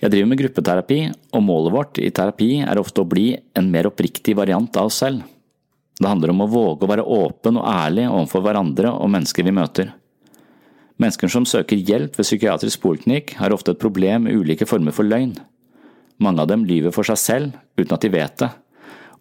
Jeg 0.03 0.12
driver 0.12 0.27
med 0.27 0.39
gruppeterapi, 0.41 0.98
og 1.31 1.43
målet 1.48 1.72
vårt 1.72 2.00
i 2.03 2.10
terapi 2.12 2.57
er 2.60 2.79
ofte 2.81 3.05
å 3.05 3.07
bli 3.07 3.29
en 3.55 3.69
mer 3.72 3.88
oppriktig 3.88 4.33
variant 4.36 4.75
av 4.75 4.89
oss 4.89 4.98
selv. 5.00 5.22
Det 5.95 6.10
handler 6.10 6.33
om 6.33 6.41
å 6.43 6.50
våge 6.51 6.83
å 6.83 6.89
være 6.91 7.05
åpen 7.07 7.60
og 7.62 7.67
ærlig 7.69 8.10
overfor 8.10 8.43
hverandre 8.43 8.91
og 8.91 9.12
mennesker 9.13 9.48
vi 9.48 9.53
møter. 9.55 9.93
Mennesker 11.00 11.31
som 11.31 11.48
søker 11.48 11.79
hjelp 11.79 12.17
ved 12.19 12.27
psykiatrisk 12.27 12.81
poliklinikk, 12.83 13.38
har 13.39 13.55
ofte 13.55 13.72
et 13.72 13.79
problem 13.79 14.27
med 14.27 14.36
ulike 14.36 14.67
former 14.67 14.91
for 14.91 15.07
løgn. 15.07 15.38
Mange 16.19 16.43
av 16.43 16.51
dem 16.51 16.65
lyver 16.67 16.91
for 16.91 17.07
seg 17.07 17.22
selv 17.22 17.79
uten 17.79 17.95
at 17.95 18.03
de 18.03 18.12
vet 18.12 18.36
det, 18.43 18.51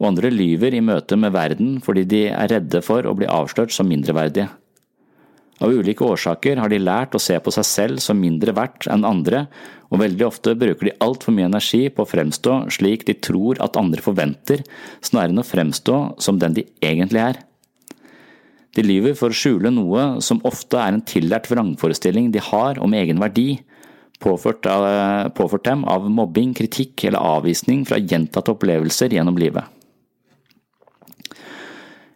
og 0.00 0.08
andre 0.10 0.32
lyver 0.34 0.74
i 0.74 0.82
møte 0.82 1.14
med 1.14 1.36
verden 1.36 1.76
fordi 1.84 2.04
de 2.10 2.24
er 2.32 2.50
redde 2.56 2.82
for 2.82 3.06
å 3.06 3.14
bli 3.14 3.30
avslørt 3.30 3.70
som 3.70 3.86
mindreverdige. 3.86 4.50
Av 5.60 5.70
ulike 5.70 6.04
årsaker 6.06 6.58
har 6.58 6.72
de 6.72 6.80
lært 6.80 7.14
å 7.14 7.20
se 7.22 7.36
på 7.38 7.52
seg 7.54 7.66
selv 7.68 8.02
som 8.02 8.18
mindre 8.18 8.54
verdt 8.56 8.88
enn 8.90 9.04
andre, 9.06 9.44
og 9.92 10.00
veldig 10.00 10.24
ofte 10.26 10.54
bruker 10.58 10.88
de 10.88 10.96
altfor 11.04 11.34
mye 11.36 11.50
energi 11.50 11.84
på 11.92 12.04
å 12.04 12.08
fremstå 12.08 12.56
slik 12.72 13.04
de 13.08 13.14
tror 13.20 13.60
at 13.62 13.76
andre 13.78 14.02
forventer, 14.02 14.64
snarere 15.04 15.34
enn 15.34 15.42
å 15.42 15.46
fremstå 15.46 15.98
som 16.24 16.40
den 16.40 16.56
de 16.56 16.64
egentlig 16.80 17.20
er. 17.22 17.42
De 18.72 18.84
lyver 18.86 19.12
for 19.18 19.28
å 19.28 19.36
skjule 19.36 19.70
noe 19.74 20.22
som 20.24 20.40
ofte 20.48 20.80
er 20.80 20.94
en 20.94 21.04
tillært 21.04 21.50
vrangforestilling 21.52 22.30
de 22.32 22.40
har 22.40 22.80
om 22.80 22.96
egen 22.96 23.20
verdi, 23.20 23.60
påført, 24.22 24.64
av, 24.70 24.86
påført 25.36 25.66
dem 25.68 25.84
av 25.84 26.08
mobbing, 26.08 26.54
kritikk 26.56 27.04
eller 27.10 27.20
avvisning 27.20 27.84
fra 27.88 28.00
gjentatte 28.00 28.54
opplevelser 28.54 29.12
gjennom 29.12 29.36
livet. 29.36 29.68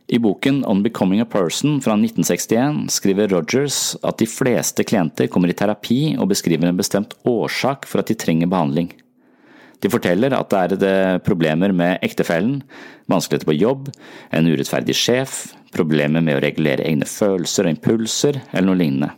I 0.06 0.18
boken 0.22 0.60
On 0.64 0.82
Becoming 0.82 1.20
a 1.20 1.24
Person 1.26 1.80
fra 1.82 1.96
1961 1.98 2.86
skriver 2.94 3.28
Rogers 3.28 3.96
at 4.06 4.20
de 4.22 4.28
fleste 4.30 4.84
klienter 4.86 5.26
kommer 5.26 5.50
i 5.50 5.56
terapi 5.58 6.14
og 6.14 6.30
beskriver 6.30 6.70
en 6.70 6.78
bestemt 6.78 7.16
årsak 7.26 7.88
for 7.90 8.02
at 8.02 8.12
de 8.12 8.14
trenger 8.14 8.46
behandling. 8.46 8.92
De 9.82 9.90
forteller 9.90 10.32
at 10.32 10.54
det 10.78 10.88
er 10.88 11.18
problemer 11.26 11.74
med 11.74 11.98
ektefellen, 12.06 12.62
vanskeligheter 13.10 13.50
på 13.50 13.58
jobb, 13.58 13.90
en 14.30 14.46
urettferdig 14.46 14.94
sjef, 14.96 15.56
problemer 15.74 16.22
med 16.22 16.38
å 16.38 16.44
regulere 16.44 16.86
egne 16.86 17.08
følelser 17.10 17.66
og 17.66 17.74
impulser, 17.74 18.40
eller 18.52 18.70
noe 18.70 18.80
lignende. 18.80 19.10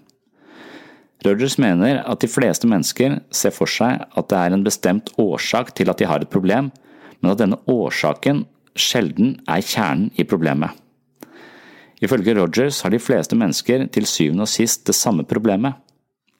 Rogers 1.27 1.59
mener 1.61 2.01
at 2.07 2.25
de 2.25 2.31
fleste 2.31 2.69
mennesker 2.71 3.21
ser 3.35 3.53
for 3.53 3.71
seg 3.71 4.09
at 4.09 4.33
det 4.33 4.41
er 4.41 4.55
en 4.57 4.65
bestemt 4.65 5.13
årsak 5.21 5.75
til 5.77 5.93
at 5.93 6.01
de 6.01 6.09
har 6.09 6.25
et 6.25 6.33
problem, 6.33 6.73
men 7.21 7.35
at 7.35 7.43
denne 7.43 7.61
årsaken 7.69 8.47
sjelden 8.81 9.37
er 9.49 9.65
kjernen 9.65 10.13
i 10.17 10.27
problemet. 10.29 10.75
Ifølge 12.05 12.37
Rogers 12.39 12.81
har 12.85 12.95
de 12.95 13.01
fleste 13.03 13.37
mennesker 13.39 13.89
til 13.95 14.07
syvende 14.07 14.47
og 14.47 14.53
sist 14.53 14.87
det 14.87 14.95
samme 14.95 15.27
problemet. 15.27 15.75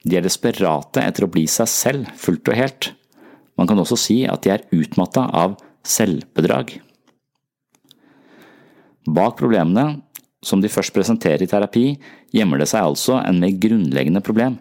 De 0.07 0.15
er 0.15 0.23
desperate 0.23 1.03
etter 1.03 1.25
å 1.25 1.31
bli 1.31 1.43
seg 1.51 1.67
selv 1.67 2.11
fullt 2.15 2.47
og 2.47 2.55
helt. 2.55 2.91
Man 3.59 3.67
kan 3.67 3.79
også 3.81 3.97
si 3.99 4.21
at 4.23 4.45
de 4.45 4.53
er 4.53 4.67
utmatta 4.71 5.25
av 5.35 5.57
selvbedrag. 5.83 6.77
Bak 9.09 9.35
problemene, 9.39 9.99
som 10.43 10.61
de 10.63 10.71
først 10.71 10.95
presenterer 10.95 11.43
i 11.43 11.49
terapi, 11.49 11.85
gjemmer 12.31 12.61
det 12.61 12.69
seg 12.71 12.85
altså 12.85 13.17
en 13.19 13.41
mer 13.41 13.57
grunnleggende 13.59 14.23
problem. 14.23 14.59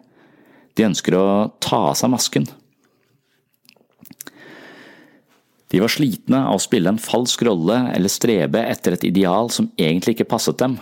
De 0.75 0.87
ønsker 0.89 1.15
å 1.19 1.27
ta 1.63 1.85
av 1.93 1.99
seg 1.99 2.11
masken. 2.11 2.49
De 5.69 5.81
var 5.83 5.93
slitne 5.93 6.41
av 6.49 6.57
å 6.57 6.63
spille 6.63 6.89
en 6.89 7.01
falsk 7.01 7.43
rolle 7.45 7.77
eller 7.93 8.13
strebe 8.13 8.63
etter 8.71 8.97
et 8.97 9.05
ideal 9.11 9.51
som 9.53 9.69
egentlig 9.77 10.17
ikke 10.17 10.31
passet 10.31 10.59
dem. 10.61 10.79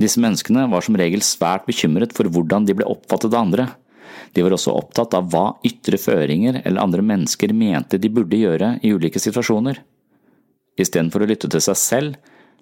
Disse 0.00 0.20
menneskene 0.22 0.66
var 0.72 0.82
som 0.82 0.96
regel 0.98 1.22
svært 1.22 1.68
bekymret 1.68 2.14
for 2.16 2.26
hvordan 2.32 2.66
de 2.66 2.74
ble 2.78 2.88
oppfattet 2.88 3.30
av 3.30 3.44
andre. 3.44 3.68
De 4.34 4.42
var 4.42 4.54
også 4.56 4.74
opptatt 4.74 5.14
av 5.14 5.30
hva 5.30 5.44
ytre 5.66 5.98
føringer 6.00 6.62
eller 6.64 6.82
andre 6.82 7.04
mennesker 7.06 7.54
mente 7.54 8.00
de 8.00 8.10
burde 8.10 8.38
gjøre 8.38 8.76
i 8.82 8.92
ulike 8.94 9.22
situasjoner. 9.22 9.78
Istedenfor 10.80 11.22
å 11.22 11.30
lytte 11.30 11.50
til 11.52 11.62
seg 11.62 11.78
selv, 11.78 12.18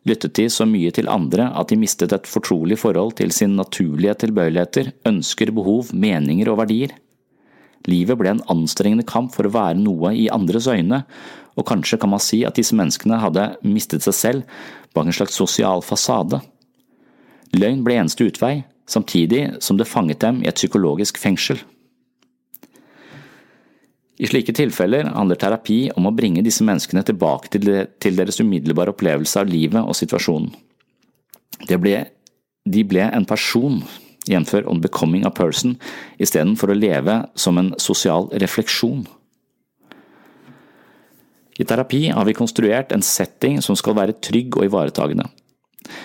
lyttet 0.09 0.35
de 0.39 0.49
så 0.53 0.67
mye 0.69 0.91
til 0.95 1.11
andre 1.13 1.51
at 1.57 1.71
de 1.71 1.79
mistet 1.81 2.13
et 2.13 2.29
fortrolig 2.29 2.79
forhold 2.81 3.17
til 3.21 3.33
sine 3.35 3.57
naturlige 3.59 4.17
tilbøyeligheter, 4.25 4.93
ønsker, 5.09 5.53
behov, 5.55 5.93
meninger 5.93 6.51
og 6.53 6.61
verdier. 6.65 6.97
Livet 7.89 8.19
ble 8.21 8.35
en 8.35 8.45
anstrengende 8.53 9.07
kamp 9.09 9.33
for 9.35 9.49
å 9.49 9.55
være 9.55 9.81
noe 9.81 10.13
i 10.17 10.29
andres 10.33 10.69
øyne, 10.69 11.05
og 11.59 11.67
kanskje 11.67 11.99
kan 11.99 12.13
man 12.13 12.23
si 12.23 12.45
at 12.47 12.59
disse 12.59 12.77
menneskene 12.77 13.19
hadde 13.23 13.49
mistet 13.67 14.05
seg 14.05 14.15
selv 14.15 14.61
bak 14.95 15.09
en 15.09 15.17
slags 15.17 15.39
sosial 15.39 15.83
fasade. 15.83 16.41
Løgn 17.57 17.83
ble 17.87 17.97
eneste 17.99 18.29
utvei, 18.29 18.63
samtidig 18.89 19.59
som 19.65 19.79
det 19.81 19.89
fanget 19.89 20.21
dem 20.25 20.43
i 20.45 20.49
et 20.51 20.61
psykologisk 20.61 21.19
fengsel. 21.21 21.61
I 24.19 24.27
slike 24.27 24.53
tilfeller 24.57 25.13
handler 25.15 25.39
terapi 25.39 25.93
om 25.95 26.09
å 26.09 26.15
bringe 26.15 26.43
disse 26.43 26.65
menneskene 26.67 27.05
tilbake 27.07 27.53
til 27.55 28.19
deres 28.19 28.41
umiddelbare 28.43 28.91
opplevelse 28.91 29.39
av 29.39 29.51
livet 29.51 29.79
og 29.79 29.95
situasjonen. 29.95 30.51
Ble, 31.69 32.01
de 32.67 32.83
ble 32.87 33.05
en 33.07 33.27
person, 33.29 33.79
jf. 34.29 34.55
On 34.69 34.81
Becoming 34.81 35.27
a 35.27 35.33
Person, 35.35 35.77
istedenfor 36.21 36.73
å 36.73 36.79
leve 36.79 37.23
som 37.35 37.59
en 37.59 37.73
sosial 37.81 38.29
refleksjon. 38.43 39.07
I 41.59 41.67
terapi 41.67 42.05
har 42.15 42.29
vi 42.29 42.37
konstruert 42.39 42.93
en 42.95 43.03
setting 43.03 43.59
som 43.65 43.77
skal 43.77 43.97
være 43.99 44.21
trygg 44.23 44.61
og 44.61 44.69
ivaretagende. 44.69 45.27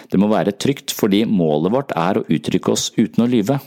Det 0.09 0.17
må 0.17 0.29
være 0.31 0.55
trygt 0.57 0.93
fordi 0.95 1.23
målet 1.29 1.73
vårt 1.73 1.93
er 1.99 2.17
å 2.17 2.25
uttrykke 2.25 2.73
oss 2.73 2.89
uten 2.97 3.25
å 3.25 3.29
lyve. 3.29 3.59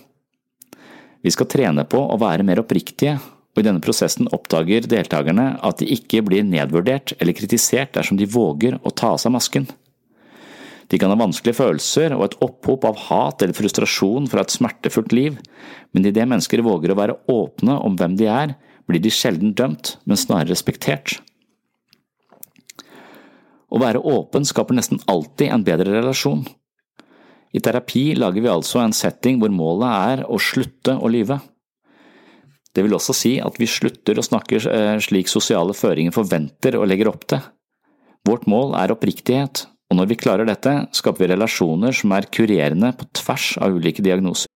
Vi 1.22 1.32
skal 1.34 1.48
trene 1.50 1.86
på 1.86 2.00
å 2.00 2.18
være 2.18 2.46
mer 2.46 2.62
oppriktige 2.62 3.16
og 3.56 3.62
i 3.62 3.64
denne 3.64 3.80
prosessen 3.80 4.28
oppdager 4.36 4.84
deltakerne 4.84 5.54
at 5.64 5.80
de 5.80 5.88
ikke 5.94 6.20
blir 6.26 6.44
nedvurdert 6.44 7.14
eller 7.16 7.36
kritisert 7.36 7.94
dersom 7.96 8.18
de 8.20 8.28
våger 8.28 8.76
å 8.82 8.92
ta 8.92 9.14
av 9.14 9.22
seg 9.22 9.32
masken. 9.32 9.64
De 10.86 10.98
kan 11.02 11.10
ha 11.10 11.18
vanskelige 11.18 11.58
følelser 11.58 12.14
og 12.14 12.28
et 12.28 12.36
opphop 12.44 12.84
av 12.86 12.98
hat 13.08 13.42
eller 13.42 13.56
frustrasjon 13.56 14.28
fra 14.30 14.44
et 14.44 14.54
smertefullt 14.54 15.14
liv, 15.16 15.38
men 15.90 16.06
idet 16.06 16.28
mennesker 16.28 16.62
våger 16.62 16.94
å 16.94 16.98
være 17.00 17.18
åpne 17.32 17.78
om 17.82 17.96
hvem 17.98 18.14
de 18.20 18.28
er, 18.30 18.54
blir 18.86 19.02
de 19.02 19.10
sjelden 19.10 19.54
dømt, 19.58 19.96
men 20.06 20.20
snarere 20.20 20.52
respektert. 20.52 21.18
Å 23.66 23.82
være 23.82 23.98
åpen 23.98 24.46
skaper 24.46 24.78
nesten 24.78 25.02
alltid 25.10 25.50
en 25.50 25.66
bedre 25.66 25.98
relasjon. 25.98 26.46
I 27.56 27.62
terapi 27.62 28.12
lager 28.14 28.44
vi 28.44 28.52
altså 28.52 28.82
en 28.82 28.94
setting 28.94 29.40
hvor 29.40 29.50
målet 29.50 29.90
er 29.90 30.24
å 30.30 30.38
slutte 30.38 30.94
å 30.94 31.10
lyve. 31.10 31.40
Det 32.76 32.84
vil 32.84 32.94
også 32.94 33.14
si 33.16 33.36
at 33.40 33.56
vi 33.58 33.66
slutter 33.70 34.18
å 34.20 34.24
snakke 34.24 34.60
eh, 34.60 34.98
slik 35.02 35.30
sosiale 35.32 35.74
føringer 35.74 36.14
forventer 36.14 36.76
og 36.78 36.86
legger 36.90 37.10
opp 37.10 37.24
til. 37.26 37.40
Vårt 38.28 38.44
mål 38.50 38.74
er 38.76 38.92
oppriktighet, 38.92 39.64
og 39.90 39.96
når 40.00 40.10
vi 40.10 40.18
klarer 40.18 40.48
dette, 40.48 40.72
skaper 40.96 41.24
vi 41.24 41.32
relasjoner 41.34 41.94
som 41.94 42.12
er 42.16 42.28
kurerende 42.32 42.92
på 42.98 43.06
tvers 43.14 43.54
av 43.62 43.76
ulike 43.78 44.02
diagnoser. 44.02 44.50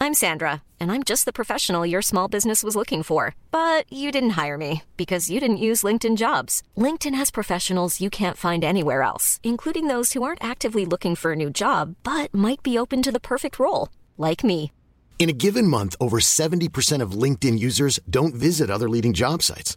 I'm 0.00 0.14
Sandra, 0.14 0.62
and 0.78 0.92
I'm 0.92 1.02
just 1.02 1.24
the 1.24 1.32
professional 1.32 1.84
your 1.84 2.02
small 2.02 2.28
business 2.28 2.62
was 2.62 2.76
looking 2.76 3.02
for. 3.02 3.34
But 3.50 3.92
you 3.92 4.12
didn't 4.12 4.38
hire 4.40 4.56
me 4.56 4.82
because 4.96 5.28
you 5.28 5.40
didn't 5.40 5.64
use 5.70 5.82
LinkedIn 5.82 6.16
jobs. 6.16 6.62
LinkedIn 6.76 7.14
has 7.16 7.30
professionals 7.32 8.00
you 8.00 8.08
can't 8.08 8.36
find 8.36 8.64
anywhere 8.64 9.02
else, 9.02 9.40
including 9.42 9.88
those 9.88 10.12
who 10.12 10.22
aren't 10.22 10.42
actively 10.42 10.86
looking 10.86 11.16
for 11.16 11.32
a 11.32 11.36
new 11.36 11.50
job 11.50 11.96
but 12.04 12.32
might 12.32 12.62
be 12.62 12.78
open 12.78 13.02
to 13.02 13.12
the 13.12 13.20
perfect 13.20 13.58
role, 13.58 13.88
like 14.16 14.44
me. 14.44 14.70
In 15.18 15.28
a 15.28 15.38
given 15.44 15.66
month, 15.66 15.96
over 16.00 16.20
70% 16.20 17.02
of 17.02 17.22
LinkedIn 17.22 17.58
users 17.58 17.98
don't 18.08 18.36
visit 18.36 18.70
other 18.70 18.88
leading 18.88 19.14
job 19.14 19.42
sites. 19.42 19.76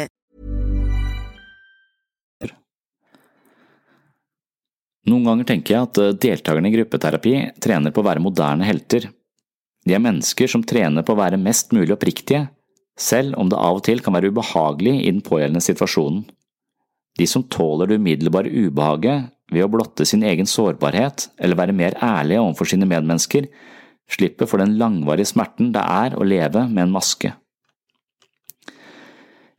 Noen 5.09 5.25
ganger 5.25 5.47
tenker 5.49 5.73
jeg 5.73 5.87
at 5.87 5.99
eh, 6.01 6.13
deltakerne 6.27 6.69
i 6.69 6.75
gruppeterapi 6.75 7.35
trener 7.63 7.93
på 7.93 8.03
å 8.03 8.07
være 8.07 8.23
moderne 8.23 8.67
helter. 8.67 9.09
De 9.87 9.95
er 9.97 10.03
mennesker 10.03 10.49
som 10.51 10.61
trener 10.67 11.05
på 11.05 11.15
å 11.15 11.21
være 11.21 11.41
mest 11.41 11.73
mulig 11.73 11.95
oppriktige, 11.95 12.45
selv 12.99 13.33
om 13.41 13.49
det 13.49 13.57
av 13.57 13.79
og 13.79 13.85
til 13.87 14.03
kan 14.03 14.13
være 14.13 14.29
ubehagelig 14.29 14.99
i 14.99 15.09
den 15.09 15.23
pågjeldende 15.25 15.63
situasjonen. 15.65 16.23
De 17.17 17.27
som 17.27 17.43
tåler 17.49 17.89
det 17.89 17.97
umiddelbare 17.99 18.51
ubehaget 18.51 19.31
ved 19.51 19.65
å 19.65 19.71
blotte 19.71 20.05
sin 20.07 20.23
egen 20.23 20.47
sårbarhet 20.47 21.27
eller 21.41 21.59
være 21.59 21.75
mer 21.75 21.97
ærlige 21.97 22.43
overfor 22.43 22.69
sine 22.71 22.87
medmennesker, 22.87 23.49
slipper 24.11 24.47
for 24.47 24.61
den 24.61 24.77
langvarige 24.79 25.31
smerten 25.33 25.73
det 25.75 25.81
er 25.81 26.15
å 26.15 26.27
leve 26.27 26.67
med 26.69 26.85
en 26.85 26.93
maske. 26.93 27.33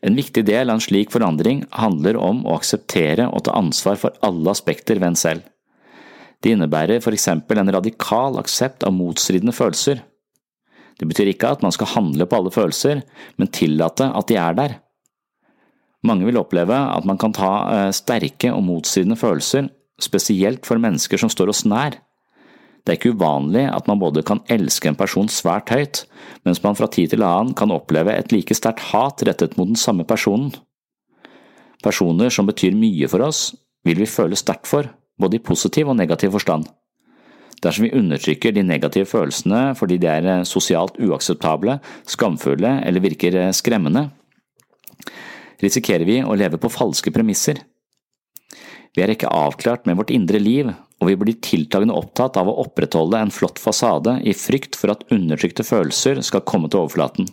En 0.03 0.19
viktig 0.19 0.43
del 0.49 0.71
av 0.71 0.81
en 0.81 0.83
slik 0.83 1.13
forandring 1.15 1.63
handler 1.79 2.19
om 2.19 2.43
å 2.47 2.57
akseptere 2.59 3.29
og 3.31 3.45
ta 3.47 3.55
ansvar 3.59 4.01
for 4.01 4.17
alle 4.27 4.51
aspekter 4.51 4.99
ved 4.99 5.13
en 5.13 5.19
selv. 5.19 5.45
Det 6.43 6.57
innebærer 6.57 7.03
for 7.05 7.15
eksempel 7.15 7.61
en 7.63 7.71
radikal 7.71 8.41
aksept 8.41 8.83
av 8.83 8.97
motstridende 8.97 9.55
følelser. 9.55 10.03
Det 10.99 11.07
betyr 11.07 11.31
ikke 11.33 11.53
at 11.55 11.63
man 11.63 11.75
skal 11.75 11.93
handle 11.95 12.27
på 12.27 12.41
alle 12.41 12.51
følelser, 12.55 13.05
men 13.39 13.53
tillate 13.55 14.11
at 14.11 14.29
de 14.31 14.39
er 14.43 14.59
der. 14.59 14.75
Mange 16.03 16.27
vil 16.27 16.41
oppleve 16.41 16.75
at 16.75 17.07
man 17.07 17.19
kan 17.19 17.35
ta 17.35 17.53
eh, 17.71 17.91
sterke 17.95 18.51
og 18.51 18.65
motstridende 18.67 19.19
følelser, 19.19 19.71
spesielt 20.03 20.67
for 20.67 20.83
mennesker 20.83 21.21
som 21.21 21.31
står 21.31 21.55
oss 21.55 21.63
nær. 21.63 22.01
Det 22.83 22.93
er 22.93 22.99
ikke 22.99 23.15
uvanlig 23.15 23.69
at 23.71 23.87
man 23.87 24.01
både 24.03 24.25
kan 24.27 24.43
elske 24.51 24.91
en 24.91 24.99
person 24.99 25.29
svært 25.31 25.71
høyt, 25.71 26.03
mens 26.47 26.63
man 26.65 26.75
fra 26.79 26.89
tid 26.91 27.13
til 27.13 27.23
annen 27.23 27.55
kan 27.55 27.71
oppleve 27.71 28.15
et 28.15 28.35
like 28.35 28.57
sterkt 28.59 28.91
hat 28.91 29.23
rettet 29.29 29.55
mot 29.59 29.71
den 29.71 29.79
samme 29.79 30.07
personen. 30.09 30.51
Personer 31.83 32.31
som 32.31 32.47
betyr 32.51 32.75
mye 32.79 33.09
for 33.11 33.23
oss, 33.23 33.53
vil 33.87 34.03
vi 34.03 34.11
føle 34.11 34.39
sterkt 34.39 34.67
for, 34.71 34.91
både 35.19 35.39
i 35.39 35.43
positiv 35.43 35.91
og 35.91 35.99
negativ 35.99 36.35
forstand. 36.35 36.67
Dersom 37.63 37.87
vi 37.87 37.95
undertrykker 37.95 38.55
de 38.55 38.65
negative 38.67 39.07
følelsene 39.07 39.77
fordi 39.79 40.01
de 40.03 40.09
er 40.11 40.27
eh, 40.27 40.47
sosialt 40.49 40.99
uakseptable, 40.99 41.79
skamfulle 42.11 42.81
eller 42.83 43.05
virker 43.05 43.39
eh, 43.39 43.53
skremmende, 43.55 44.09
risikerer 45.63 46.07
vi 46.09 46.19
å 46.27 46.35
leve 46.35 46.59
på 46.59 46.71
falske 46.73 47.13
premisser. 47.15 47.63
Vi 48.93 49.05
er 49.05 49.15
ikke 49.15 49.31
avklart 49.31 49.87
med 49.87 49.97
vårt 50.01 50.11
indre 50.13 50.41
liv, 50.43 50.73
og 51.03 51.09
vi 51.11 51.17
blir 51.19 51.39
tiltagende 51.43 51.97
opptatt 51.99 52.37
av 52.39 52.47
å 52.47 52.61
opprettholde 52.63 53.19
en 53.19 53.33
flott 53.35 53.59
fasade 53.59 54.21
i 54.23 54.35
frykt 54.39 54.79
for 54.79 54.95
at 54.95 55.03
undertrykte 55.11 55.67
følelser 55.67 56.21
skal 56.23 56.45
komme 56.47 56.71
til 56.71 56.85
overflaten. 56.85 57.27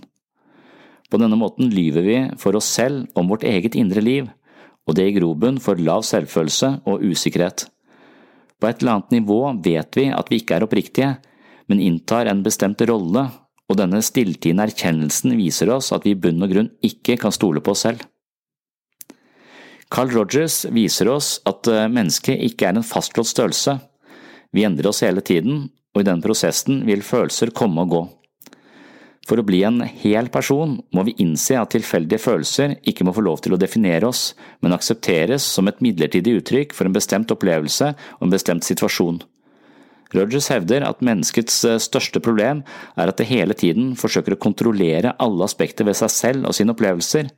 På 1.09 1.21
denne 1.21 1.37
måten 1.37 1.69
lyver 1.73 2.05
vi 2.05 2.17
for 2.41 2.57
oss 2.57 2.65
selv 2.65 3.05
om 3.17 3.29
vårt 3.29 3.45
eget 3.45 3.77
indre 3.77 4.01
liv, 4.01 4.31
og 4.89 4.97
det 4.97 5.05
gir 5.05 5.19
grobunn 5.19 5.61
for 5.61 5.77
lav 5.77 6.01
selvfølelse 6.07 6.79
og 6.89 7.05
usikkerhet. 7.05 7.67
På 8.57 8.69
et 8.69 8.81
eller 8.81 8.97
annet 8.97 9.19
nivå 9.19 9.39
vet 9.61 10.01
vi 10.01 10.09
at 10.09 10.33
vi 10.33 10.41
ikke 10.41 10.57
er 10.57 10.65
oppriktige, 10.65 11.11
men 11.69 11.85
inntar 11.85 12.25
en 12.25 12.41
bestemt 12.45 12.81
rolle, 12.89 13.27
og 13.69 13.77
denne 13.77 14.01
stilltiende 14.01 14.65
erkjennelsen 14.65 15.37
viser 15.37 15.69
oss 15.75 15.91
at 15.93 16.09
vi 16.09 16.15
i 16.15 16.17
bunn 16.17 16.41
og 16.41 16.49
grunn 16.55 16.71
ikke 16.81 17.19
kan 17.21 17.33
stole 17.33 17.61
på 17.61 17.77
oss 17.77 17.85
selv. 17.85 18.01
Carl 19.89 20.11
Rogers 20.13 20.67
viser 20.69 21.09
oss 21.09 21.39
at 21.49 21.67
eh, 21.67 21.87
mennesket 21.89 22.37
ikke 22.45 22.69
er 22.69 22.77
en 22.77 22.85
fastslått 22.85 23.31
størrelse. 23.31 23.79
Vi 24.53 24.65
endrer 24.65 24.91
oss 24.91 25.01
hele 25.05 25.23
tiden, 25.25 25.67
og 25.95 26.03
i 26.03 26.07
den 26.07 26.21
prosessen 26.21 26.83
vil 26.85 27.01
følelser 27.05 27.53
komme 27.57 27.85
og 27.85 27.93
gå. 27.95 28.03
For 29.29 29.41
å 29.41 29.45
bli 29.45 29.59
en 29.65 29.81
hel 29.85 30.29
person 30.33 30.77
må 30.95 31.03
vi 31.05 31.15
innse 31.21 31.57
at 31.59 31.73
tilfeldige 31.75 32.21
følelser 32.21 32.77
ikke 32.89 33.05
må 33.05 33.13
få 33.13 33.25
lov 33.25 33.43
til 33.45 33.53
å 33.53 33.59
definere 33.61 34.09
oss, 34.09 34.31
men 34.61 34.73
aksepteres 34.73 35.45
som 35.45 35.69
et 35.69 35.81
midlertidig 35.85 36.39
uttrykk 36.39 36.73
for 36.77 36.89
en 36.89 36.95
bestemt 36.95 37.33
opplevelse 37.33 37.91
og 38.17 38.25
en 38.25 38.33
bestemt 38.33 38.65
situasjon. 38.65 39.21
Rogers 40.13 40.49
hevder 40.49 40.85
at 40.85 41.03
menneskets 41.05 41.59
eh, 41.69 41.81
største 41.81 42.21
problem 42.25 42.63
er 42.97 43.09
at 43.09 43.17
det 43.21 43.29
hele 43.29 43.57
tiden 43.57 43.93
forsøker 43.97 44.33
å 44.33 44.41
kontrollere 44.41 45.13
alle 45.21 45.45
aspekter 45.45 45.85
ved 45.85 45.97
seg 45.97 46.13
selv 46.13 46.49
og 46.49 46.57
sine 46.57 46.73
opplevelser, 46.73 47.29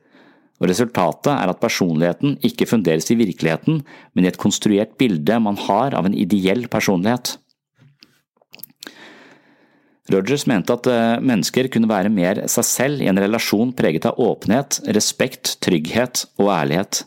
og 0.60 0.68
resultatet 0.70 1.32
er 1.32 1.50
at 1.50 1.60
personligheten 1.62 2.36
ikke 2.46 2.68
funderes 2.70 3.08
i 3.10 3.18
virkeligheten, 3.18 3.80
men 4.14 4.24
i 4.24 4.30
et 4.30 4.40
konstruert 4.40 4.94
bilde 5.00 5.38
man 5.42 5.58
har 5.68 5.96
av 5.98 6.06
en 6.06 6.14
ideell 6.14 6.68
personlighet. 6.70 7.36
Rogers 10.12 10.44
mente 10.50 10.74
at 10.74 10.86
eh, 10.90 11.22
mennesker 11.22 11.68
kunne 11.72 11.90
være 11.90 12.10
mer 12.12 12.44
seg 12.50 12.66
selv 12.66 13.02
i 13.02 13.08
en 13.10 13.20
relasjon 13.22 13.70
preget 13.78 14.06
av 14.10 14.18
åpenhet, 14.20 14.80
respekt, 14.94 15.56
trygghet 15.62 16.26
og 16.42 16.50
ærlighet. 16.54 17.04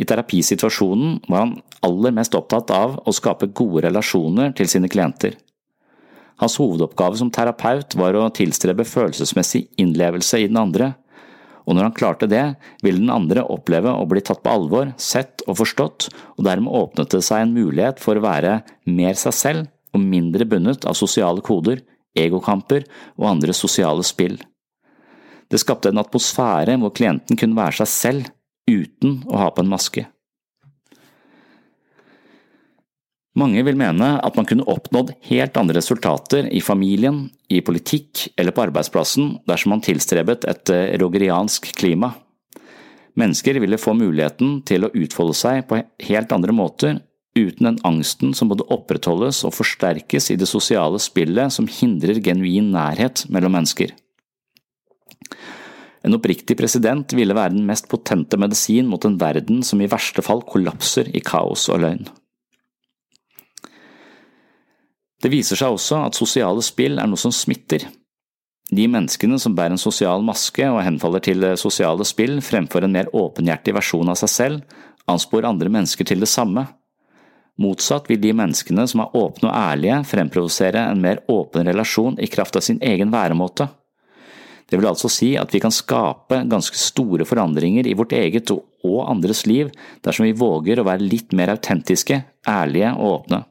I 0.00 0.06
terapisituasjonen 0.08 1.20
var 1.28 1.44
han 1.44 1.54
aller 1.86 2.14
mest 2.16 2.34
opptatt 2.36 2.72
av 2.74 2.98
å 3.06 3.14
skape 3.14 3.50
gode 3.56 3.84
relasjoner 3.86 4.54
til 4.56 4.68
sine 4.70 4.90
klienter. 4.90 5.36
Hans 6.40 6.56
hovedoppgave 6.56 7.18
som 7.20 7.30
terapeut 7.32 7.94
var 8.00 8.16
å 8.16 8.30
tilstrebe 8.32 8.86
følelsesmessig 8.88 9.66
innlevelse 9.80 10.40
i 10.40 10.48
den 10.48 10.58
andre, 10.60 10.94
og 11.66 11.76
når 11.76 11.88
han 11.88 11.96
klarte 11.96 12.28
det, 12.30 12.44
ville 12.84 13.02
den 13.02 13.12
andre 13.12 13.44
oppleve 13.52 13.92
å 13.92 14.06
bli 14.08 14.22
tatt 14.24 14.42
på 14.44 14.52
alvor, 14.52 14.92
sett 15.00 15.44
og 15.46 15.58
forstått, 15.60 16.08
og 16.38 16.46
dermed 16.46 16.72
åpnet 16.72 17.12
det 17.14 17.22
seg 17.26 17.44
en 17.44 17.56
mulighet 17.56 18.02
for 18.02 18.18
å 18.18 18.24
være 18.24 18.60
mer 18.88 19.18
seg 19.18 19.36
selv 19.36 19.96
og 19.96 20.04
mindre 20.04 20.46
bundet 20.48 20.86
av 20.86 20.98
sosiale 20.98 21.42
koder, 21.44 21.82
egokamper 22.18 22.86
og 23.18 23.28
andre 23.30 23.54
sosiale 23.56 24.04
spill. 24.06 24.38
Det 25.50 25.58
skapte 25.58 25.90
en 25.90 26.02
atmosfære 26.02 26.76
hvor 26.78 26.94
klienten 26.94 27.38
kunne 27.38 27.58
være 27.58 27.82
seg 27.82 27.90
selv 27.90 28.30
uten 28.70 29.20
å 29.26 29.40
ha 29.42 29.50
på 29.50 29.64
en 29.64 29.72
maske. 29.72 30.06
Mange 33.40 33.62
vil 33.64 33.78
mene 33.78 34.16
at 34.20 34.36
man 34.36 34.46
kunne 34.48 34.66
oppnådd 34.68 35.14
helt 35.30 35.56
andre 35.56 35.78
resultater 35.78 36.48
i 36.52 36.60
familien, 36.64 37.28
i 37.48 37.62
politikk 37.64 38.26
eller 38.36 38.52
på 38.54 38.66
arbeidsplassen 38.66 39.36
dersom 39.48 39.74
man 39.74 39.84
tilstrebet 39.84 40.44
et 40.50 40.72
eh, 40.74 40.96
rogeriansk 41.00 41.70
klima. 41.78 42.12
Mennesker 43.18 43.58
ville 43.62 43.80
få 43.80 43.94
muligheten 43.96 44.60
til 44.68 44.84
å 44.86 44.92
utfolde 44.96 45.36
seg 45.38 45.64
på 45.70 45.80
helt 46.08 46.34
andre 46.34 46.54
måter, 46.56 47.00
uten 47.38 47.68
den 47.68 47.80
angsten 47.86 48.34
som 48.36 48.50
både 48.50 48.66
opprettholdes 48.74 49.44
og 49.46 49.54
forsterkes 49.54 50.30
i 50.34 50.38
det 50.40 50.48
sosiale 50.50 50.98
spillet 51.02 51.54
som 51.54 51.68
hindrer 51.70 52.20
genuin 52.22 52.72
nærhet 52.74 53.24
mellom 53.30 53.54
mennesker. 53.56 53.94
En 56.06 56.16
oppriktig 56.16 56.56
president 56.56 57.12
ville 57.16 57.36
være 57.36 57.54
den 57.54 57.66
mest 57.68 57.90
potente 57.90 58.38
medisin 58.40 58.88
mot 58.88 59.04
en 59.04 59.18
verden 59.20 59.60
som 59.66 59.80
i 59.80 59.90
verste 59.90 60.24
fall 60.24 60.42
kollapser 60.48 61.10
i 61.12 61.22
kaos 61.24 61.68
og 61.70 61.84
løgn. 61.84 62.08
Det 65.20 65.28
viser 65.28 65.58
seg 65.60 65.74
også 65.74 66.04
at 66.06 66.16
sosiale 66.16 66.62
spill 66.64 66.98
er 66.98 67.08
noe 67.08 67.20
som 67.20 67.32
smitter. 67.34 67.84
De 68.70 68.86
menneskene 68.86 69.38
som 69.42 69.54
bærer 69.56 69.74
en 69.74 69.82
sosial 69.82 70.22
maske 70.24 70.66
og 70.70 70.82
henfaller 70.86 71.22
til 71.24 71.44
sosiale 71.58 72.06
spill 72.06 72.38
fremfor 72.44 72.86
en 72.86 72.94
mer 72.94 73.10
åpenhjertig 73.16 73.74
versjon 73.76 74.12
av 74.12 74.20
seg 74.20 74.32
selv, 74.32 74.76
anspor 75.10 75.48
andre 75.48 75.72
mennesker 75.72 76.06
til 76.06 76.22
det 76.22 76.30
samme. 76.30 76.68
Motsatt 77.60 78.06
vil 78.08 78.20
de 78.22 78.30
menneskene 78.32 78.86
som 78.88 79.02
er 79.02 79.18
åpne 79.18 79.50
og 79.50 79.56
ærlige, 79.58 79.98
fremprovosere 80.08 80.86
en 80.86 81.02
mer 81.02 81.20
åpen 81.28 81.68
relasjon 81.68 82.16
i 82.22 82.30
kraft 82.30 82.56
av 82.56 82.64
sin 82.64 82.78
egen 82.80 83.12
væremåte. 83.12 83.66
Det 84.70 84.78
vil 84.78 84.86
altså 84.86 85.10
si 85.10 85.32
at 85.36 85.50
vi 85.50 85.60
kan 85.60 85.74
skape 85.74 86.44
ganske 86.48 86.78
store 86.78 87.26
forandringer 87.26 87.88
i 87.90 87.96
vårt 87.98 88.14
eget 88.14 88.52
og 88.54 89.00
andres 89.02 89.42
liv 89.50 89.72
dersom 90.06 90.28
vi 90.28 90.36
våger 90.38 90.78
å 90.78 90.86
være 90.86 91.02
litt 91.02 91.34
mer 91.34 91.50
autentiske, 91.56 92.22
ærlige 92.48 92.94
og 92.94 93.16
åpne. 93.16 93.42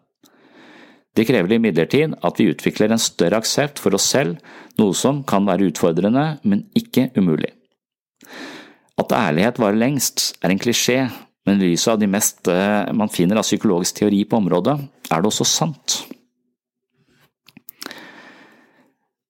Det 1.18 1.26
krever 1.28 1.56
imidlertid 1.56 2.14
at 2.26 2.40
vi 2.40 2.50
utvikler 2.52 2.94
en 2.94 3.02
større 3.02 3.40
aksept 3.42 3.82
for 3.82 3.96
oss 3.98 4.06
selv, 4.12 4.38
noe 4.80 4.96
som 4.96 5.24
kan 5.28 5.48
være 5.48 5.72
utfordrende, 5.72 6.38
men 6.44 6.68
ikke 6.78 7.10
umulig. 7.18 7.52
At 9.00 9.16
ærlighet 9.16 9.60
varer 9.62 9.80
lengst, 9.80 10.34
er 10.44 10.54
en 10.54 10.62
klisjé, 10.62 11.02
men 11.48 11.60
i 11.60 11.72
lyset 11.72 11.96
av 11.96 12.00
de 12.02 12.10
meste 12.12 12.56
man 12.96 13.12
finner 13.12 13.40
av 13.40 13.48
psykologisk 13.48 14.02
teori 14.02 14.24
på 14.28 14.38
området, 14.38 14.76
er 15.10 15.22
det 15.22 15.32
også 15.32 15.48
sant. 15.48 16.02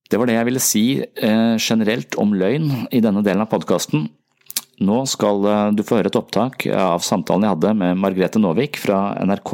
Det 0.09 0.17
var 0.17 0.25
det 0.25 0.39
jeg 0.39 0.47
ville 0.47 0.63
si 0.63 0.85
eh, 0.99 1.55
generelt 1.61 2.17
om 2.17 2.33
løgn 2.33 2.87
i 2.89 3.01
denne 3.03 3.21
delen 3.25 3.45
av 3.45 3.51
podkasten. 3.51 4.07
Nå 4.81 5.03
skal 5.11 5.45
eh, 5.45 5.65
du 5.77 5.83
få 5.85 5.99
høre 5.99 6.09
et 6.09 6.17
opptak 6.17 6.65
av 6.73 7.05
samtalen 7.05 7.45
jeg 7.45 7.53
hadde 7.53 7.73
med 7.77 8.01
Margrethe 8.01 8.41
Nåvik 8.41 8.81
fra 8.81 9.11
NRK 9.21 9.53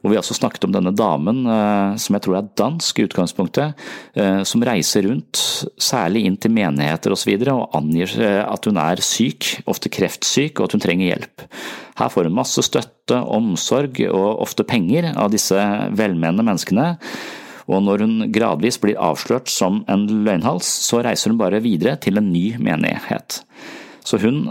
hvor 0.00 0.12
vi 0.12 0.18
også 0.20 0.36
snakket 0.36 0.66
om 0.68 0.74
denne 0.74 0.92
damen, 0.96 1.42
eh, 1.48 1.96
som 2.00 2.16
jeg 2.16 2.24
tror 2.24 2.38
er 2.38 2.50
dansk 2.58 2.98
i 3.00 3.06
utgangspunktet, 3.08 3.86
eh, 4.18 4.42
som 4.48 4.64
reiser 4.66 5.08
rundt, 5.08 5.42
særlig 5.80 6.24
inn 6.26 6.38
til 6.40 6.54
menigheter 6.54 7.14
osv., 7.14 7.32
og, 7.38 7.46
så 7.48 7.56
og 7.56 7.76
angir 7.78 8.14
eh, 8.22 8.42
at 8.44 8.68
hun 8.68 8.78
er 8.82 9.02
syk, 9.04 9.50
ofte 9.70 9.90
kreftsyk, 9.92 10.58
og 10.58 10.68
at 10.68 10.76
hun 10.76 10.84
trenger 10.84 11.12
hjelp. 11.12 11.48
Her 11.98 12.12
får 12.14 12.28
hun 12.28 12.38
masse 12.38 12.62
støtte, 12.66 13.18
omsorg 13.18 13.98
og 14.12 14.42
ofte 14.44 14.66
penger 14.68 15.14
av 15.16 15.32
disse 15.32 15.56
velmenende 15.96 16.44
menneskene. 16.44 16.92
Og 17.68 17.82
når 17.84 18.04
hun 18.04 18.30
gradvis 18.32 18.78
blir 18.80 19.00
avslørt 19.00 19.50
som 19.52 19.82
en 19.92 20.06
løgnhals, 20.24 20.68
så 20.88 21.02
reiser 21.04 21.32
hun 21.32 21.40
bare 21.40 21.60
videre 21.64 21.98
til 22.00 22.20
en 22.20 22.30
ny 22.32 22.54
menighet. 22.60 23.42
Så 24.04 24.20
hun 24.22 24.46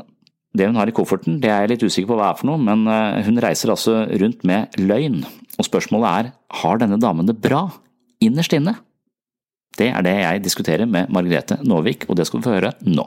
det 0.55 0.69
hun 0.69 0.77
har 0.79 0.89
i 0.89 0.95
kofferten, 0.95 1.41
det 1.43 1.51
er 1.51 1.65
jeg 1.65 1.73
litt 1.73 1.83
usikker 1.85 2.11
på 2.11 2.17
hva 2.19 2.31
er 2.31 2.39
for 2.39 2.49
noe, 2.49 2.61
men 2.61 2.87
hun 3.27 3.41
reiser 3.43 3.73
altså 3.73 4.05
rundt 4.21 4.45
med 4.47 4.77
løgn. 4.79 5.19
Og 5.57 5.67
spørsmålet 5.67 6.07
er, 6.07 6.31
har 6.63 6.79
denne 6.81 6.99
damen 7.01 7.27
det 7.27 7.37
bra 7.43 7.65
innerst 8.23 8.55
inne? 8.57 8.77
Det 9.77 9.91
er 9.93 10.05
det 10.05 10.15
jeg 10.17 10.43
diskuterer 10.45 10.89
med 10.89 11.11
Margrethe 11.13 11.59
Nåvik, 11.61 12.07
og 12.09 12.17
det 12.17 12.25
skal 12.25 12.41
vi 12.41 12.47
få 12.47 12.55
høre 12.55 12.73
nå. 12.87 13.05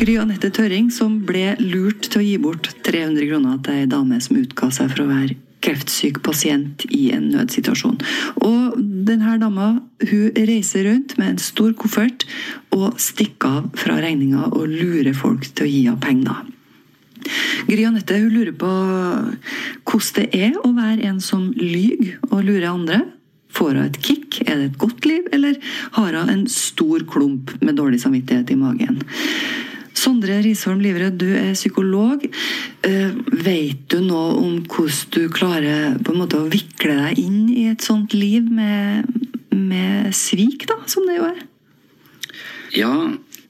Gry 0.00 0.14
Anette 0.20 0.48
Tørring 0.54 0.88
som 0.94 1.18
ble 1.28 1.56
lurt 1.60 2.08
til 2.08 2.22
å 2.22 2.24
gi 2.24 2.36
bort 2.40 2.70
300 2.86 3.26
kroner 3.28 3.60
til 3.64 3.82
ei 3.82 3.88
dame 3.90 4.20
som 4.24 4.38
utga 4.40 4.70
seg 4.72 4.92
for 4.94 5.04
å 5.04 5.10
være 5.10 5.36
kreftsyk 5.64 6.22
pasient 6.24 6.84
i 6.90 7.10
en 7.14 7.30
nødsituasjon. 7.34 7.98
Og 8.46 8.78
denne 9.06 9.36
dama 9.40 9.72
hun 10.10 10.40
reiser 10.48 10.86
rundt 10.88 11.16
med 11.20 11.34
en 11.34 11.42
stor 11.42 11.74
koffert 11.78 12.26
og 12.76 13.00
stikker 13.02 13.60
av 13.60 13.68
fra 13.80 13.98
regninga 14.02 14.48
og 14.50 14.70
lurer 14.70 15.14
folk 15.16 15.46
til 15.52 15.66
å 15.66 15.70
gi 15.70 15.84
henne 15.88 16.00
penger. 16.02 16.48
Gry 17.68 17.84
Anette 17.84 18.16
hun 18.16 18.32
lurer 18.32 18.54
på 18.56 18.70
hvordan 19.90 20.14
det 20.16 20.28
er 20.36 20.54
å 20.60 20.72
være 20.76 21.08
en 21.10 21.20
som 21.24 21.50
lyver 21.56 22.16
og 22.30 22.44
lurer 22.46 22.70
andre. 22.70 23.02
Får 23.50 23.74
hun 23.74 23.82
et 23.84 23.98
kick? 24.04 24.40
Er 24.46 24.56
det 24.56 24.68
et 24.70 24.78
godt 24.80 25.06
liv? 25.08 25.26
Eller 25.34 25.58
har 25.96 26.14
hun 26.16 26.30
en 26.32 26.46
stor 26.50 27.04
klump 27.10 27.52
med 27.60 27.76
dårlig 27.80 28.00
samvittighet 28.02 28.52
i 28.54 28.58
magen? 28.60 29.02
Sondre 29.96 30.40
Risholm 30.44 30.80
Liverød, 30.82 31.18
du 31.20 31.28
er 31.36 31.54
psykolog. 31.54 32.26
Uh, 32.86 33.16
vet 33.44 33.82
du 33.92 34.00
noe 34.04 34.36
om 34.40 34.60
hvordan 34.64 35.14
du 35.14 35.24
klarer 35.34 35.96
måte 36.16 36.40
å 36.40 36.50
vikle 36.50 36.96
deg 36.98 37.22
inn 37.22 37.40
i 37.52 37.66
et 37.72 37.84
sånt 37.84 38.14
liv 38.16 38.46
med, 38.46 39.08
med 39.54 40.14
svik, 40.16 40.68
da, 40.70 40.78
som 40.90 41.08
det 41.08 41.18
jo 41.18 41.26
er? 41.30 41.42
Ja, 42.76 42.92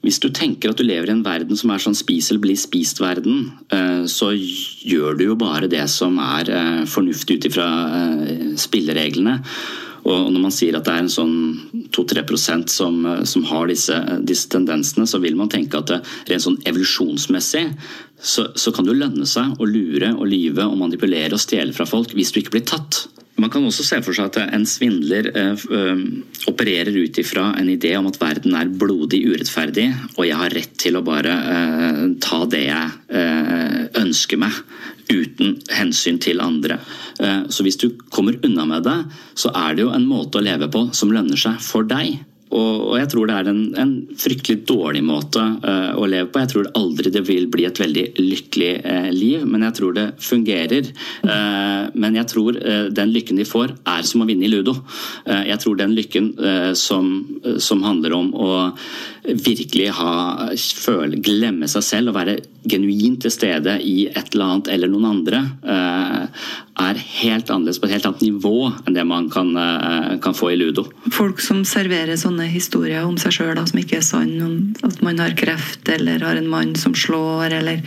hvis 0.01 0.17
du 0.21 0.31
tenker 0.33 0.71
at 0.71 0.81
du 0.81 0.85
lever 0.87 1.11
i 1.11 1.13
en 1.13 1.25
verden 1.25 1.57
som 1.59 1.71
er 1.73 1.83
sånn 1.83 1.97
spis 1.97 2.31
eller 2.31 2.41
bli 2.43 2.57
spist-verden, 2.57 3.51
uh, 3.73 4.03
så 4.09 4.31
gjør 4.33 5.19
du 5.19 5.27
jo 5.29 5.37
bare 5.39 5.69
det 5.71 5.85
som 5.93 6.17
er 6.21 6.49
uh, 6.51 6.81
fornuftig 6.89 7.37
ut 7.37 7.49
ifra 7.51 7.69
spillereglene. 8.59 9.39
Og 10.01 10.31
når 10.33 10.41
man 10.41 10.53
sier 10.53 10.77
at 10.77 10.87
det 10.87 10.93
er 10.95 11.03
en 11.03 11.11
sånn 11.13 11.35
2-3% 11.93 12.71
som, 12.73 13.03
som 13.27 13.45
har 13.51 13.69
disse, 13.69 13.97
disse, 14.25 14.49
tendensene, 14.51 15.05
så 15.09 15.21
vil 15.21 15.37
man 15.37 15.51
tenke 15.51 15.77
at 15.77 15.91
det, 15.91 15.99
rent 16.31 16.45
sånn 16.45 16.61
evolusjonsmessig 16.65 17.67
så, 18.21 18.47
så 18.55 18.73
kan 18.73 18.85
det 18.85 18.97
lønne 18.97 19.25
seg 19.29 19.57
å 19.57 19.67
lure 19.69 20.13
og 20.13 20.27
lyve 20.29 20.65
og 20.67 20.77
manipulere 20.79 21.37
og 21.37 21.41
stjele 21.41 21.73
fra 21.75 21.87
folk 21.89 22.13
hvis 22.17 22.33
du 22.33 22.41
ikke 22.41 22.57
blir 22.57 22.67
tatt. 22.69 23.05
Man 23.41 23.49
kan 23.49 23.63
også 23.65 23.83
se 23.85 23.97
for 24.05 24.13
seg 24.13 24.27
at 24.29 24.51
en 24.53 24.65
svindler 24.69 25.31
eh, 25.31 25.55
eh, 25.57 26.01
opererer 26.51 26.93
ut 26.93 27.17
ifra 27.17 27.47
en 27.57 27.69
idé 27.73 27.95
om 27.97 28.09
at 28.09 28.19
verden 28.21 28.53
er 28.59 28.69
blodig 28.69 29.23
urettferdig, 29.31 29.87
og 30.17 30.27
jeg 30.27 30.37
har 30.37 30.53
rett 30.53 30.75
til 30.83 30.99
å 30.99 31.03
bare 31.05 31.37
eh, 31.55 32.03
ta 32.21 32.43
det 32.51 32.65
jeg 32.67 32.91
eh, 33.17 33.79
ønsker 34.03 34.41
meg, 34.41 34.59
uten 35.11 35.59
hensyn 35.75 36.19
til 36.21 36.41
andre. 36.43 36.79
Eh, 37.19 37.45
så 37.51 37.65
hvis 37.65 37.79
du 37.81 37.91
kommer 38.09 38.39
unna 38.45 38.67
med 38.69 38.87
det, 38.87 38.97
så 39.35 39.53
er 39.53 39.75
det 39.77 39.85
jo 39.85 39.93
en 39.95 40.09
måte 40.09 40.39
å 40.39 40.45
leve 40.45 40.71
på 40.71 40.87
som 40.95 41.13
lønner 41.13 41.39
seg 41.39 41.61
for 41.63 41.87
deg. 41.87 42.21
Og, 42.51 42.97
jeg 42.99 43.07
tror 43.13 43.29
det 43.29 43.35
er 43.39 43.47
en, 43.47 43.59
en 43.79 43.91
fryktelig 44.19 44.65
dårlig 44.67 45.01
måte 45.07 45.39
uh, 45.39 45.93
å 45.95 46.07
leve 46.09 46.27
på. 46.27 46.41
Jeg 46.41 46.51
tror 46.51 46.67
aldri 46.75 47.11
det 47.13 47.21
vil 47.23 47.45
bli 47.51 47.63
et 47.63 47.79
veldig 47.79 48.03
lykkelig 48.19 48.71
uh, 48.83 49.07
liv, 49.15 49.45
men 49.47 49.63
jeg 49.69 49.77
tror 49.77 49.95
det 49.95 50.07
fungerer. 50.19 50.89
Men 51.21 52.15
jeg 52.17 52.27
tror 52.27 52.57
den 52.91 53.11
lykken 53.13 53.39
de 53.39 53.45
får, 53.47 53.71
er 53.87 54.03
som 54.07 54.23
å 54.23 54.27
vinne 54.27 54.45
i 54.47 54.51
ludo. 54.51 54.73
jeg 55.25 55.57
tror 55.61 55.77
den 55.79 55.93
lykken 55.95 56.29
som, 56.77 57.07
som, 57.61 57.83
handler 57.85 58.15
om 58.17 58.29
å 58.35 58.49
virkelig 59.21 59.91
ha, 59.97 60.13
føle, 60.57 61.19
glemme 61.21 61.67
seg 61.69 61.85
selv 61.85 62.11
og 62.11 62.17
være 62.17 62.39
genuint 62.69 63.21
til 63.23 63.33
stede 63.33 63.75
i 63.85 64.07
et 64.09 64.33
eller 64.33 64.47
annet 64.47 64.71
eller 64.73 64.91
noen 64.91 65.07
andre, 65.11 65.41
er 65.61 67.01
helt 67.21 67.51
annerledes 67.53 67.79
på 67.81 67.87
et 67.87 67.95
helt 67.95 68.07
annet 68.09 68.25
nivå 68.25 68.55
enn 68.71 68.97
det 68.97 69.05
man 69.07 69.29
kan, 69.33 69.53
kan 70.23 70.37
få 70.37 70.51
i 70.53 70.57
ludo. 70.59 70.87
Folk 71.13 71.41
som 71.43 71.63
serverer 71.67 72.17
sånne 72.19 72.49
historier 72.49 73.05
om 73.05 73.17
seg 73.21 73.37
sjøl 73.37 73.61
som 73.69 73.81
ikke 73.81 73.99
er 73.99 74.05
sann, 74.05 74.35
om 74.41 74.57
at 74.87 75.01
man 75.05 75.21
har 75.21 75.37
kreft 75.37 75.89
eller 75.91 76.23
har 76.25 76.39
en 76.39 76.49
mann 76.51 76.75
som 76.79 76.95
slår, 76.97 77.57
eller 77.61 77.81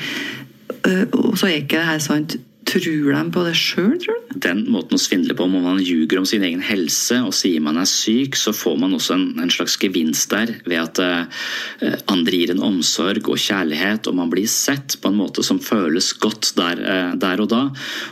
øh, 0.87 1.07
Og 1.12 1.38
så 1.38 1.49
er 1.49 1.62
ikke 1.62 1.79
det 1.79 1.88
her 1.88 2.03
sant. 2.03 2.37
Tror 2.64 3.12
de 3.12 3.22
på 3.35 3.42
det 3.44 3.55
sjøl, 3.59 3.94
tror 4.00 4.16
du? 4.16 4.35
Den 4.44 4.62
måten 4.72 4.96
å 4.96 5.00
svindle 5.00 5.35
på, 5.37 5.44
om 5.46 5.57
man 5.62 5.81
ljuger 5.83 6.20
om 6.20 6.27
sin 6.29 6.44
egen 6.46 6.62
helse 6.64 7.18
og 7.22 7.35
sier 7.37 7.62
man 7.62 7.77
er 7.81 7.88
syk, 7.88 8.38
så 8.38 8.55
får 8.57 8.79
man 8.81 8.94
også 8.96 9.16
en, 9.16 9.24
en 9.42 9.53
slags 9.53 9.77
gevinst 9.81 10.33
der 10.33 10.53
ved 10.64 10.81
at 10.81 11.00
eh, 11.03 11.98
andre 12.11 12.40
gir 12.40 12.55
en 12.55 12.62
omsorg 12.64 13.29
og 13.29 13.40
kjærlighet, 13.40 14.09
og 14.09 14.16
man 14.18 14.33
blir 14.33 14.48
sett 14.50 14.96
på 15.03 15.12
en 15.12 15.18
måte 15.20 15.44
som 15.46 15.61
føles 15.62 16.12
godt 16.22 16.55
der, 16.59 16.81
eh, 16.81 17.12
der 17.20 17.44
og 17.44 17.50
da. 17.53 17.62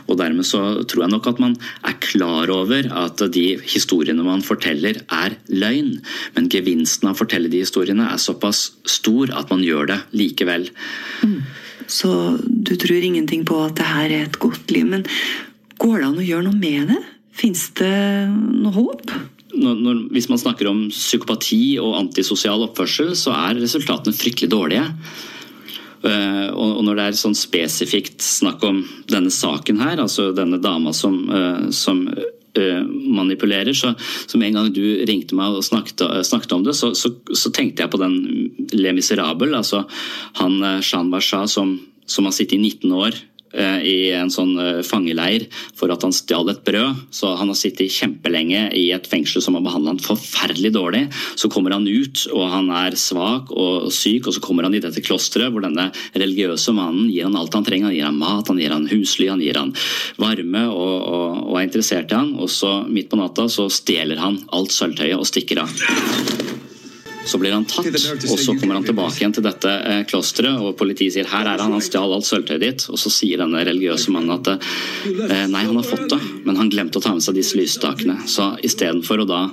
Og 0.07 0.19
dermed 0.21 0.47
så 0.47 0.61
tror 0.85 1.05
jeg 1.05 1.15
nok 1.15 1.31
at 1.33 1.41
man 1.43 1.57
er 1.89 1.97
klar 2.03 2.53
over 2.53 2.91
at 3.03 3.25
de 3.33 3.47
historiene 3.73 4.25
man 4.25 4.45
forteller, 4.45 5.01
er 5.09 5.37
løgn. 5.49 5.97
Men 6.37 6.51
gevinsten 6.53 7.09
av 7.09 7.17
å 7.17 7.23
fortelle 7.23 7.51
de 7.51 7.65
historiene 7.65 8.11
er 8.11 8.21
såpass 8.21 8.69
stor 8.85 9.33
at 9.33 9.51
man 9.53 9.65
gjør 9.65 9.93
det 9.95 10.01
likevel. 10.13 10.69
Mm. 11.25 11.39
Så 11.87 12.37
du 12.39 12.75
tror 12.79 13.03
ingenting 13.03 13.45
på 13.47 13.59
at 13.65 13.77
det 13.79 13.87
her 13.87 14.09
er 14.09 14.27
et 14.27 14.39
godt 14.41 14.71
liv. 14.73 14.87
Men 14.89 15.05
går 15.81 15.99
det 15.99 16.07
an 16.07 16.21
å 16.21 16.25
gjøre 16.27 16.47
noe 16.47 16.59
med 16.59 16.93
det? 16.93 17.01
Fins 17.33 17.67
det 17.79 17.93
noe 18.29 18.73
håp? 18.75 19.13
Når, 19.53 19.77
når, 19.85 20.01
hvis 20.15 20.29
man 20.31 20.41
snakker 20.41 20.69
om 20.69 20.87
psykopati 20.93 21.77
og 21.81 21.97
antisosial 21.99 22.65
oppførsel, 22.65 23.13
så 23.17 23.35
er 23.35 23.61
resultatene 23.61 24.15
fryktelig 24.17 24.49
dårlige. 24.53 24.87
Uh, 26.03 26.49
og 26.59 26.81
når 26.83 26.97
det 26.97 27.03
er 27.05 27.15
sånn 27.15 27.37
spesifikt 27.37 28.23
snakk 28.25 28.63
om 28.67 28.81
denne 29.07 29.31
saken 29.31 29.79
her, 29.79 30.01
altså 30.03 30.33
denne 30.35 30.59
dama 30.59 30.91
som, 30.95 31.21
uh, 31.31 31.69
som 31.71 32.03
manipulerer, 32.53 33.73
så, 33.73 33.93
så 34.27 34.37
med 34.37 34.51
en 34.51 34.59
gang 34.59 34.67
du 34.75 34.83
ringte 35.09 35.37
meg 35.37 35.57
og 35.57 35.65
snakket, 35.65 36.03
snakket 36.27 36.53
om 36.53 36.65
det, 36.67 36.75
så, 36.77 36.91
så, 36.97 37.09
så, 37.33 37.49
tenkte 37.49 37.81
jeg 37.81 37.93
på 37.93 38.01
den 38.01 38.17
Le 38.77 38.93
Miserable, 38.93 39.49
altså 39.57 39.83
han 40.37 40.59
Jean 40.85 41.09
Bachat 41.13 41.49
som, 41.49 41.75
som 42.05 42.29
har 42.29 42.35
sittet 42.35 42.59
i 42.59 42.61
19 42.61 42.93
år 42.93 43.17
Eh, 43.17 43.32
i 43.85 44.11
en 44.17 44.31
sånn 44.33 44.53
eh, 44.59 44.81
fangeleir 44.85 45.45
for 45.77 45.93
at 45.93 46.03
han 46.05 46.15
stjal 46.15 46.49
et 46.51 46.63
brød. 46.65 47.03
Så 47.13 47.33
han 47.37 47.51
har 47.51 47.57
sittet 47.59 47.93
kjempelenge 47.93 48.65
i 48.77 48.87
et 48.95 49.07
fengsel 49.09 49.43
som 49.43 49.57
har 49.57 49.65
behandla 49.65 49.93
han 49.93 50.01
forferdelig 50.03 50.73
dårlig. 50.75 51.03
Så 51.39 51.51
kommer 51.53 51.75
han 51.75 51.87
ut, 51.87 52.25
og 52.33 52.47
han 52.53 52.71
er 52.73 52.97
svak 52.99 53.51
og 53.53 53.91
syk, 53.93 54.27
og 54.27 54.37
så 54.37 54.43
kommer 54.43 54.67
han 54.67 54.77
i 54.77 54.81
dette 54.83 55.03
klosteret 55.05 55.53
hvor 55.53 55.65
denne 55.65 55.89
religiøse 56.15 56.73
mannen 56.75 57.11
gir 57.11 57.27
han 57.27 57.37
alt 57.39 57.55
han 57.57 57.67
trenger. 57.67 57.91
Han 57.91 57.97
gir 57.97 58.09
han 58.09 58.21
mat, 58.21 58.49
han 58.49 58.61
gir 58.61 58.73
han 58.73 58.89
husly, 58.91 59.29
han 59.31 59.43
gir 59.43 59.59
han 59.59 59.75
varme 60.21 60.65
og, 60.71 60.97
og, 61.03 61.43
og 61.51 61.59
er 61.59 61.69
interessert 61.69 62.13
i 62.13 62.19
han. 62.19 62.33
Og 62.39 62.51
så 62.53 62.81
midt 62.89 63.11
på 63.11 63.21
natta 63.21 63.47
så 63.51 63.69
stjeler 63.73 64.21
han 64.21 64.41
alt 64.55 64.73
sølvtøyet 64.73 65.19
og 65.19 65.29
stikker 65.29 65.63
av. 65.65 66.52
Så 67.25 67.39
blir 67.39 67.53
han 67.55 67.65
tatt, 67.69 67.87
og 67.87 68.39
så 68.39 68.55
kommer 68.59 68.77
han 68.77 68.87
tilbake 68.87 69.21
igjen 69.21 69.35
til 69.35 69.45
dette 69.45 69.71
eh, 69.71 70.01
klosteret, 70.09 70.59
og 70.59 70.75
politiet 70.79 71.15
sier 71.15 71.29
her 71.31 71.47
er 71.47 71.61
han, 71.61 71.75
han 71.75 71.83
stjal 71.83 72.11
alt 72.15 72.27
sølvtøyet 72.27 72.63
ditt. 72.63 72.87
Og 72.91 72.99
så 72.99 73.11
sier 73.13 73.41
denne 73.41 73.63
religiøse 73.63 74.13
mannen 74.13 74.35
at 74.35 74.51
eh, 74.55 75.45
nei, 75.51 75.63
han 75.63 75.77
har 75.79 75.87
fått 75.87 76.09
det, 76.11 76.19
men 76.47 76.59
han 76.59 76.71
glemte 76.73 76.99
å 76.99 77.05
ta 77.05 77.13
med 77.15 77.23
seg 77.25 77.37
disse 77.39 77.59
lysstakene. 77.59 78.19
Så 78.29 78.53
istedenfor 78.65 79.23
å 79.23 79.29
da 79.29 79.45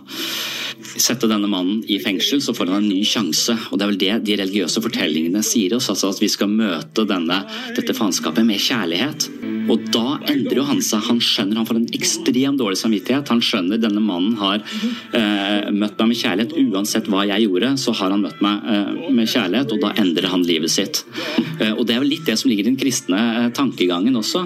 sette 0.81 1.29
denne 1.31 1.49
mannen 1.51 1.85
i 1.91 1.99
fengsel, 2.03 2.41
så 2.43 2.55
får 2.57 2.71
han 2.73 2.83
en 2.83 2.89
ny 2.91 3.03
sjanse. 3.07 3.55
Og 3.71 3.79
det 3.79 3.85
er 3.85 3.93
vel 3.93 4.01
det 4.01 4.15
de 4.27 4.39
religiøse 4.41 4.83
fortellingene 4.83 5.43
sier 5.47 5.77
oss, 5.77 5.91
altså 5.93 6.11
at 6.11 6.21
vi 6.23 6.31
skal 6.33 6.51
møte 6.53 7.07
denne, 7.09 7.43
dette 7.77 7.97
faenskapet 7.97 8.47
med 8.47 8.63
kjærlighet. 8.63 9.29
Og 9.71 9.87
da 9.95 10.19
endrer 10.31 10.61
jo 10.61 10.67
han 10.67 10.81
seg. 10.83 11.03
Han 11.07 11.21
skjønner 11.23 11.61
han 11.61 11.69
får 11.69 11.79
en 11.79 11.91
ekstremt 11.97 12.61
dårlig 12.61 12.81
samvittighet. 12.81 13.31
Han 13.31 13.43
skjønner 13.45 13.81
denne 13.81 14.03
mannen 14.03 14.39
har 14.41 14.63
eh, 15.17 15.69
møtt 15.71 16.01
meg 16.01 16.11
med 16.11 16.19
kjærlighet. 16.19 16.57
Uansett 16.71 17.11
hva 17.11 17.27
jeg 17.29 17.47
gjorde, 17.47 17.60
så 17.81 17.93
har 17.97 18.13
han 18.13 18.23
møtt 18.25 18.41
meg 18.45 18.67
eh, 18.71 19.11
med 19.15 19.29
kjærlighet, 19.31 19.75
og 19.75 19.83
da 19.83 19.93
endrer 20.01 20.31
han 20.33 20.45
livet 20.47 20.73
sitt. 20.73 21.03
Eh, 21.61 21.73
og 21.75 21.85
det 21.87 21.97
er 21.97 22.03
vel 22.03 22.13
litt 22.15 22.27
det 22.29 22.37
som 22.41 22.51
ligger 22.51 22.67
i 22.67 22.71
den 22.71 22.79
kristne 22.81 23.21
eh, 23.21 23.49
tankegangen 23.57 24.17
også. 24.17 24.43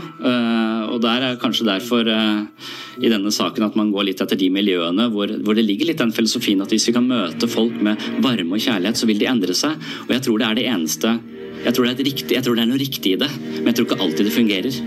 Og 0.94 0.98
der 1.02 1.24
er 1.26 1.38
kanskje 1.40 1.66
derfor 1.66 2.06
i 2.06 3.10
denne 3.10 3.32
saken 3.34 3.64
at 3.66 3.76
man 3.78 3.90
går 3.92 4.06
litt 4.08 4.20
etter 4.22 4.38
de 4.38 4.50
miljøene 4.52 5.08
hvor, 5.12 5.30
hvor, 5.42 5.56
det 5.56 5.64
ligger 5.66 5.88
litt 5.88 6.00
den 6.02 6.12
filosofien 6.14 6.62
at 6.62 6.70
hvis 6.72 6.86
vi 6.90 6.94
kan 6.94 7.06
møte 7.08 7.48
folk 7.50 7.74
med 7.82 8.00
varme 8.24 8.56
og 8.56 8.62
kjærlighet, 8.62 9.00
så 9.00 9.08
vil 9.10 9.20
de 9.22 9.30
endre 9.30 9.56
seg. 9.58 9.78
Og 10.06 10.14
jeg 10.14 10.26
tror 10.26 10.40
det 10.40 10.50
er 10.50 10.60
det 10.60 10.68
eneste 10.70 11.16
jeg 11.64 11.72
tror, 11.72 11.86
det 11.88 11.94
er 11.94 12.10
riktig, 12.10 12.34
jeg 12.34 12.44
tror 12.44 12.58
det 12.58 12.64
er 12.66 12.68
noe 12.68 12.80
riktig 12.80 13.14
i 13.14 13.20
det, 13.22 13.30
men 13.54 13.70
jeg 13.70 13.78
tror 13.78 13.86
ikke 13.88 14.04
alltid 14.04 14.26
det 14.28 14.34
fungerer. 14.34 14.80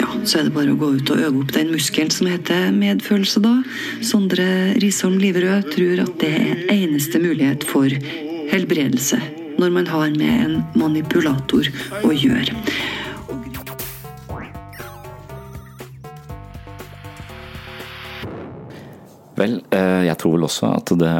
Ja, 0.00 0.08
Så 0.26 0.40
er 0.40 0.48
det 0.48 0.56
bare 0.56 0.72
å 0.74 0.78
gå 0.78 0.88
ut 0.98 1.10
og 1.14 1.20
øve 1.22 1.44
opp 1.44 1.52
den 1.54 1.68
muskelen 1.70 2.10
som 2.10 2.26
heter 2.26 2.72
medfølelse, 2.74 3.38
da. 3.44 3.52
Sondre 4.02 4.74
Risholm 4.82 5.20
Liverød 5.22 5.70
tror 5.70 6.02
at 6.02 6.16
det 6.18 6.32
er 6.34 6.64
eneste 6.74 7.20
mulighet 7.22 7.62
for 7.66 7.86
helbredelse 8.50 9.20
når 9.56 9.70
man 9.72 9.86
har 9.88 10.10
med 10.18 10.42
en 10.42 10.56
manipulator 10.76 11.70
å 12.02 12.10
gjøre. 12.10 12.58
Vel, 19.36 19.58
eh, 19.70 20.06
jeg 20.08 20.16
tror 20.18 20.34
vel 20.34 20.46
også 20.48 20.72
at 20.74 20.90
det 20.98 21.16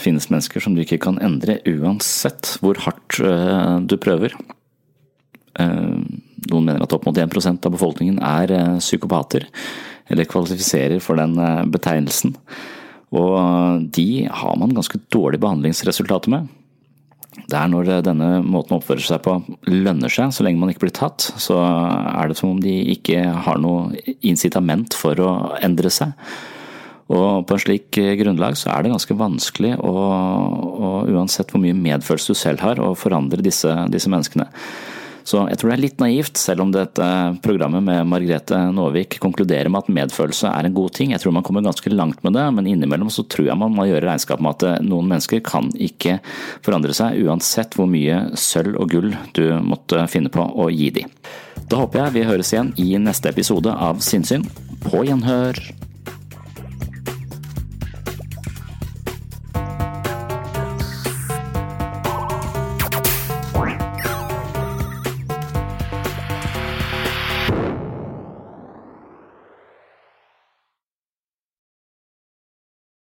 finnes 0.00 0.30
mennesker 0.30 0.62
som 0.62 0.76
du 0.76 0.84
ikke 0.86 1.00
kan 1.02 1.18
endre 1.20 1.58
uansett 1.66 2.56
hvor 2.62 2.80
hardt 2.86 3.18
eh, 3.20 3.76
du 3.84 3.98
prøver. 4.00 4.32
Eh, 6.48 6.54
noen 6.54 6.68
mener 6.68 6.84
at 6.84 6.92
opp 6.96 7.06
mot 7.06 7.16
1% 7.16 7.66
av 7.66 7.74
befolkningen 7.74 8.20
er 8.24 8.78
psykopater, 8.80 9.46
eller 10.08 10.28
kvalifiserer 10.28 11.00
for 11.04 11.20
den 11.20 11.36
betegnelsen. 11.70 12.34
Og 13.12 13.88
de 13.92 14.28
har 14.28 14.56
man 14.60 14.74
ganske 14.76 15.00
dårlige 15.12 15.40
behandlingsresultater 15.40 16.28
med. 16.28 16.48
det 17.48 17.56
er 17.56 17.68
når 17.68 18.02
denne 18.02 18.42
måten 18.42 18.74
å 18.74 18.78
oppføre 18.80 19.00
seg 19.00 19.22
på 19.22 19.36
lønner 19.68 20.10
seg, 20.10 20.32
så 20.32 20.44
lenge 20.44 20.58
man 20.58 20.72
ikke 20.72 20.86
blir 20.86 20.96
tatt, 20.96 21.32
så 21.38 21.56
er 21.60 22.28
det 22.28 22.36
som 22.36 22.50
om 22.50 22.60
de 22.60 22.74
ikke 22.92 23.22
har 23.46 23.58
noe 23.62 23.94
incitament 24.20 24.96
for 24.96 25.14
å 25.20 25.30
endre 25.62 25.88
seg. 25.88 26.12
Og 27.08 27.46
på 27.48 27.56
en 27.56 27.62
slik 27.62 27.96
grunnlag 28.20 28.58
så 28.60 28.68
er 28.74 28.84
det 28.84 28.92
ganske 28.92 29.16
vanskelig 29.16 29.76
å 29.80 29.94
uansett 31.08 31.52
hvor 31.52 31.62
mye 31.62 31.76
medfølelse 31.76 32.34
du 32.34 32.38
selv 32.38 32.64
har, 32.64 32.80
å 32.80 32.92
forandre 32.98 33.44
disse, 33.44 33.72
disse 33.92 34.10
menneskene. 34.12 34.48
Så 35.28 35.42
jeg 35.50 35.58
tror 35.60 35.70
det 35.70 35.76
er 35.76 35.82
litt 35.82 36.00
naivt, 36.00 36.38
selv 36.40 36.64
om 36.64 36.70
dette 36.72 37.06
programmet 37.44 37.84
med 37.84 38.06
Margrethe 38.08 38.60
Nåvik 38.72 39.18
konkluderer 39.20 39.68
med 39.68 39.84
at 39.84 39.90
medfølelse 39.98 40.48
er 40.48 40.68
en 40.68 40.76
god 40.76 40.94
ting. 40.96 41.12
Jeg 41.12 41.20
tror 41.20 41.34
man 41.36 41.44
kommer 41.44 41.66
ganske 41.66 41.92
langt 41.92 42.22
med 42.24 42.32
det, 42.38 42.46
men 42.56 42.70
innimellom 42.70 43.10
så 43.12 43.26
tror 43.28 43.50
jeg 43.50 43.60
man 43.60 43.74
må 43.76 43.84
gjøre 43.90 44.06
regnskap 44.06 44.40
med 44.44 44.56
at 44.56 44.86
noen 44.86 45.10
mennesker 45.10 45.42
kan 45.44 45.68
ikke 45.76 46.16
forandre 46.64 46.96
seg, 46.96 47.20
uansett 47.28 47.76
hvor 47.76 47.90
mye 47.90 48.22
sølv 48.40 48.80
og 48.80 48.94
gull 48.94 49.12
du 49.36 49.44
måtte 49.64 50.06
finne 50.08 50.32
på 50.32 50.48
å 50.48 50.70
gi 50.72 50.88
de. 50.96 51.04
Da 51.68 51.82
håper 51.82 52.06
jeg 52.06 52.16
vi 52.16 52.24
høres 52.30 52.54
igjen 52.54 52.72
i 52.80 52.94
neste 53.02 53.28
episode 53.28 53.74
av 53.74 54.00
Sinnsyn. 54.04 54.48
På 54.86 55.04
gjenhør! 55.04 55.87